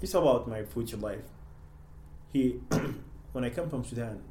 it's 0.00 0.14
about 0.14 0.48
my 0.48 0.64
future 0.64 0.96
life. 0.96 1.24
He, 2.32 2.60
when 3.32 3.44
I 3.44 3.50
come 3.50 3.68
from 3.68 3.84
Sudan, 3.84 4.22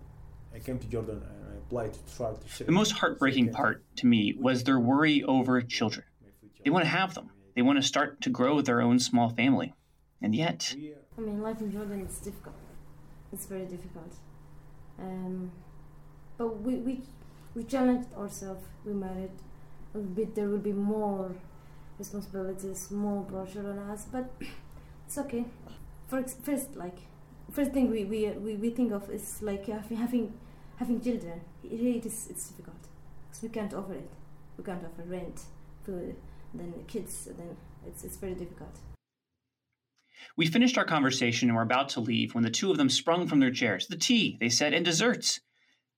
I 0.54 0.60
came 0.60 0.80
to 0.80 0.88
Jordan 0.88 1.22
and 1.22 1.54
I 1.54 1.58
applied 1.58 1.94
to 1.94 2.16
try 2.16 2.34
to. 2.58 2.64
The 2.64 2.72
most 2.72 2.94
heartbreaking 2.94 3.52
part 3.52 3.84
to 3.98 4.08
me 4.08 4.36
was 4.40 4.64
their 4.64 4.80
worry 4.80 5.24
over 5.24 5.62
children. 5.62 6.06
They 6.64 6.70
want 6.70 6.86
to 6.86 6.90
have 6.90 7.14
them. 7.14 7.30
They 7.56 7.62
want 7.62 7.78
to 7.78 7.84
start 7.84 8.22
to 8.22 8.30
grow 8.30 8.62
their 8.62 8.82
own 8.82 9.00
small 9.00 9.30
family, 9.30 9.74
and 10.22 10.36
yet. 10.36 10.76
I 11.18 11.22
mean, 11.22 11.42
life 11.42 11.60
in 11.60 11.72
Jordan 11.72 12.06
is 12.06 12.18
difficult. 12.20 12.56
It's 13.34 13.46
very 13.46 13.66
difficult. 13.66 14.14
Um, 14.98 15.52
but 16.38 16.62
we, 16.62 16.76
we, 16.76 17.02
we 17.56 17.64
challenged 17.64 18.14
ourselves. 18.14 18.66
We 18.86 18.94
married 18.94 19.32
a 19.94 19.98
bit. 19.98 20.36
There 20.36 20.48
will 20.50 20.58
be 20.58 20.74
more 20.74 21.36
responsibilities, 21.98 22.92
more 22.92 23.24
pressure 23.24 23.70
on 23.70 23.80
us, 23.92 24.06
but 24.12 24.32
it's 25.06 25.18
okay. 25.18 25.46
For 26.08 26.24
first, 26.24 26.76
like 26.76 26.98
first 27.52 27.72
thing 27.72 27.90
we, 27.90 28.06
we, 28.06 28.30
we, 28.32 28.56
we 28.56 28.70
think 28.70 28.92
of 28.92 29.10
is 29.10 29.42
like 29.42 29.66
having 29.68 29.98
having, 29.98 30.34
having 30.78 31.02
children. 31.02 31.42
It, 31.64 31.80
it 31.80 32.06
is 32.06 32.28
it's 32.30 32.50
difficult 32.50 32.88
because 33.28 33.44
we 33.44 33.50
can't 33.50 33.74
offer 33.74 33.94
it. 33.94 34.10
We 34.58 34.64
can't 34.64 34.84
offer 34.84 35.04
rent, 35.08 35.42
food, 35.86 36.16
then 36.54 36.74
the 36.78 36.84
kids. 36.84 37.26
Then 37.26 37.58
it's 37.86 38.04
it's 38.04 38.18
very 38.18 38.34
difficult. 38.34 38.80
We 40.36 40.48
finished 40.48 40.78
our 40.78 40.86
conversation 40.86 41.50
and 41.50 41.56
were 41.56 41.62
about 41.62 41.90
to 41.90 42.02
leave 42.02 42.36
when 42.36 42.44
the 42.44 42.50
two 42.50 42.72
of 42.72 42.78
them 42.78 42.90
sprung 42.90 43.28
from 43.28 43.40
their 43.40 43.52
chairs. 43.52 43.88
The 43.88 43.98
tea, 43.98 44.38
they 44.40 44.50
said, 44.50 44.74
and 44.74 44.86
desserts. 44.86 45.42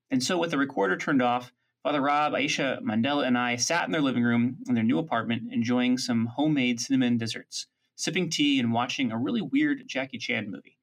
And 0.10 0.24
so, 0.24 0.38
with 0.38 0.52
the 0.52 0.58
recorder 0.58 0.98
turned 0.98 1.22
off, 1.22 1.52
Father 1.84 2.02
Rob, 2.02 2.34
Aisha, 2.34 2.80
Mandela, 2.82 3.26
and 3.26 3.38
I 3.38 3.56
sat 3.56 3.86
in 3.86 3.92
their 3.92 4.02
living 4.02 4.24
room 4.24 4.58
in 4.68 4.76
their 4.76 4.84
new 4.84 5.00
apartment 5.00 5.52
enjoying 5.52 5.98
some 5.98 6.28
homemade 6.28 6.80
cinnamon 6.80 7.18
desserts, 7.18 7.68
sipping 7.96 8.30
tea, 8.30 8.60
and 8.60 8.72
watching 8.72 9.12
a 9.12 9.18
really 9.18 9.42
weird 9.42 9.88
Jackie 9.88 10.20
Chan 10.20 10.52
movie. 10.52 10.78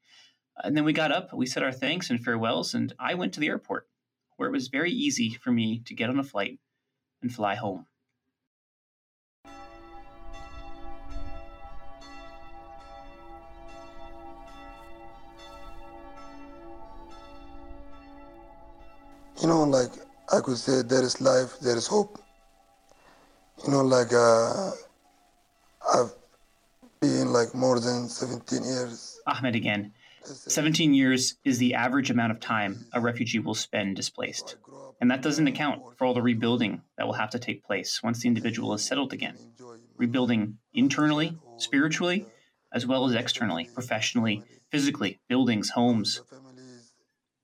And 0.56 0.76
then 0.76 0.84
we 0.84 0.92
got 0.92 1.12
up, 1.12 1.32
we 1.32 1.46
said 1.46 1.62
our 1.62 1.72
thanks 1.72 2.10
and 2.10 2.22
farewells, 2.22 2.74
and 2.74 2.92
I 2.98 3.14
went 3.14 3.34
to 3.34 3.40
the 3.40 3.48
airport, 3.48 3.86
where 4.36 4.48
it 4.48 4.52
was 4.52 4.68
very 4.68 4.90
easy 4.90 5.30
for 5.30 5.52
me 5.52 5.82
to 5.86 5.94
get 5.94 6.10
on 6.10 6.18
a 6.18 6.24
flight 6.24 6.58
and 7.22 7.32
fly 7.32 7.54
home. 7.54 7.86
You 19.40 19.46
know, 19.46 19.62
like 19.64 19.90
I 20.32 20.40
could 20.40 20.58
say, 20.58 20.82
there 20.82 21.02
is 21.02 21.20
life, 21.20 21.58
there 21.60 21.76
is 21.76 21.86
hope. 21.86 22.18
You 23.64 23.72
know, 23.72 23.82
like 23.82 24.12
uh, 24.12 24.72
I've 25.94 26.12
been 27.00 27.32
like 27.32 27.54
more 27.54 27.78
than 27.80 28.08
17 28.08 28.64
years. 28.64 29.20
Ahmed 29.26 29.54
again. 29.54 29.92
17 30.24 30.92
years 30.92 31.36
is 31.44 31.58
the 31.58 31.74
average 31.74 32.10
amount 32.10 32.32
of 32.32 32.40
time 32.40 32.86
a 32.92 33.00
refugee 33.00 33.38
will 33.38 33.54
spend 33.54 33.96
displaced. 33.96 34.56
And 35.00 35.10
that 35.10 35.22
doesn't 35.22 35.46
account 35.46 35.82
for 35.96 36.04
all 36.04 36.14
the 36.14 36.22
rebuilding 36.22 36.82
that 36.96 37.06
will 37.06 37.14
have 37.14 37.30
to 37.30 37.38
take 37.38 37.64
place 37.64 38.02
once 38.02 38.20
the 38.20 38.28
individual 38.28 38.74
is 38.74 38.84
settled 38.84 39.12
again. 39.12 39.38
Rebuilding 39.96 40.58
internally, 40.74 41.38
spiritually, 41.56 42.26
as 42.72 42.86
well 42.86 43.06
as 43.08 43.14
externally, 43.14 43.70
professionally, 43.72 44.42
physically, 44.70 45.20
buildings, 45.28 45.70
homes. 45.70 46.22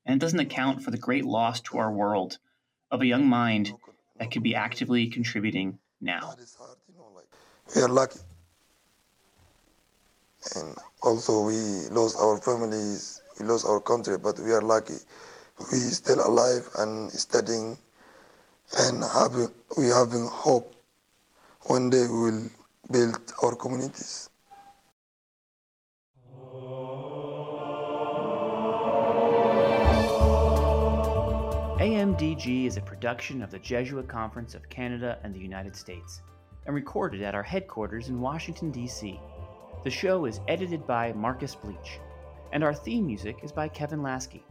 And 0.05 0.15
it 0.15 0.19
doesn't 0.19 0.39
account 0.39 0.83
for 0.83 0.91
the 0.91 0.97
great 0.97 1.25
loss 1.25 1.61
to 1.61 1.77
our 1.77 1.91
world 1.91 2.37
of 2.91 3.01
a 3.01 3.05
young 3.05 3.27
mind 3.27 3.73
that 4.17 4.31
could 4.31 4.43
be 4.43 4.55
actively 4.55 5.07
contributing 5.07 5.79
now. 5.99 6.35
We 7.75 7.81
are 7.81 7.89
lucky. 7.89 8.19
And 10.55 10.75
also, 11.01 11.41
we 11.41 11.55
lost 11.89 12.17
our 12.19 12.37
families, 12.37 13.21
we 13.39 13.45
lost 13.47 13.65
our 13.65 13.79
country, 13.79 14.17
but 14.17 14.39
we 14.39 14.51
are 14.51 14.61
lucky. 14.61 14.97
We 15.71 15.77
still 15.79 16.25
alive 16.25 16.69
and 16.77 17.11
studying, 17.11 17.77
and 18.77 19.03
we 19.77 19.85
having 19.87 20.27
hope. 20.27 20.75
One 21.61 21.89
day 21.89 22.05
we 22.07 22.31
will 22.31 22.49
build 22.91 23.33
our 23.41 23.55
communities. 23.55 24.29
AMDG 31.79 32.67
is 32.67 32.77
a 32.77 32.81
production 32.81 33.41
of 33.41 33.51
the 33.51 33.59
Jesuit 33.59 34.07
Conference 34.07 34.55
of 34.55 34.69
Canada 34.69 35.19
and 35.23 35.35
the 35.35 35.39
United 35.39 35.75
States 35.75 36.21
and 36.65 36.73
recorded 36.73 37.21
at 37.21 37.35
our 37.35 37.43
headquarters 37.43 38.07
in 38.07 38.21
Washington, 38.21 38.71
D.C. 38.71 39.19
The 39.83 39.89
show 39.89 40.23
is 40.23 40.39
edited 40.47 40.87
by 40.87 41.11
Marcus 41.11 41.53
Bleech, 41.53 41.99
and 42.53 42.63
our 42.63 42.73
theme 42.73 43.05
music 43.05 43.39
is 43.43 43.51
by 43.51 43.67
Kevin 43.67 44.01
Lasky. 44.01 44.41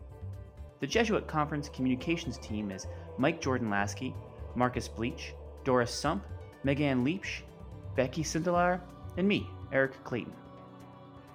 The 0.81 0.87
Jesuit 0.87 1.27
Conference 1.27 1.71
communications 1.71 2.37
team 2.37 2.71
is 2.71 2.87
Mike 3.17 3.41
Jordan 3.41 3.71
Laskey, 3.71 4.13
Marcus 4.55 4.87
Bleech, 4.87 5.33
Doris 5.65 5.95
Sump, 5.95 6.27
Megan 6.63 7.05
Leach, 7.05 7.43
Becky 7.97 8.23
Sindelar, 8.23 8.83
and 9.17 9.27
me, 9.27 9.49
Eric 9.73 9.93
Clayton. 10.05 10.35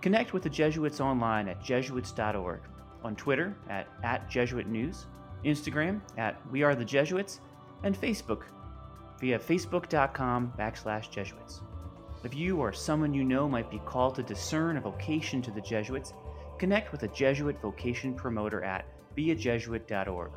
Connect 0.01 0.33
with 0.33 0.43
the 0.43 0.51
Jesuits 0.51 1.01
online 1.01 1.47
at 1.47 1.63
jesuits.org, 1.63 2.61
on 3.03 3.15
Twitter 3.15 3.55
at, 3.71 3.87
at 4.03 4.29
Jesuit 4.29 4.67
News, 4.67 5.07
Instagram 5.45 6.01
at 6.17 6.39
We 6.51 6.63
Are 6.63 6.75
the 6.75 6.85
Jesuits, 6.85 7.41
and 7.83 7.99
Facebook 7.99 8.43
via 9.19 9.39
facebook.com 9.39 10.53
backslash 10.57 11.09
Jesuits. 11.09 11.61
If 12.23 12.35
you 12.35 12.57
or 12.57 12.73
someone 12.73 13.13
you 13.13 13.23
know 13.23 13.47
might 13.47 13.71
be 13.71 13.79
called 13.85 14.15
to 14.15 14.23
discern 14.23 14.77
a 14.77 14.81
vocation 14.81 15.41
to 15.43 15.51
the 15.51 15.61
Jesuits, 15.61 16.13
connect 16.57 16.91
with 16.91 17.03
a 17.03 17.07
Jesuit 17.09 17.61
vocation 17.61 18.13
promoter 18.13 18.63
at 18.63 18.85
beajesuit.org. 19.15 20.31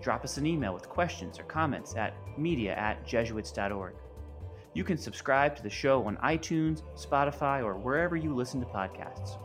Drop 0.00 0.24
us 0.24 0.36
an 0.36 0.46
email 0.46 0.72
with 0.72 0.88
questions 0.88 1.38
or 1.38 1.44
comments 1.44 1.96
at 1.96 2.14
media 2.38 2.74
at 2.76 3.04
jesuits.org. 3.04 3.94
You 4.74 4.84
can 4.84 4.96
subscribe 4.96 5.56
to 5.56 5.62
the 5.62 5.70
show 5.70 6.04
on 6.04 6.16
iTunes, 6.18 6.82
Spotify, 6.94 7.64
or 7.64 7.76
wherever 7.76 8.14
you 8.14 8.32
listen 8.32 8.60
to 8.60 8.66
podcasts. 8.66 9.38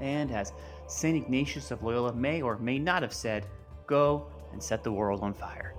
And 0.00 0.30
as 0.30 0.52
St. 0.86 1.16
Ignatius 1.16 1.70
of 1.70 1.82
Loyola 1.82 2.14
may 2.14 2.40
or 2.40 2.56
may 2.58 2.78
not 2.78 3.02
have 3.02 3.12
said, 3.12 3.46
go 3.86 4.26
and 4.52 4.62
set 4.62 4.82
the 4.82 4.92
world 4.92 5.22
on 5.22 5.32
fire. 5.32 5.75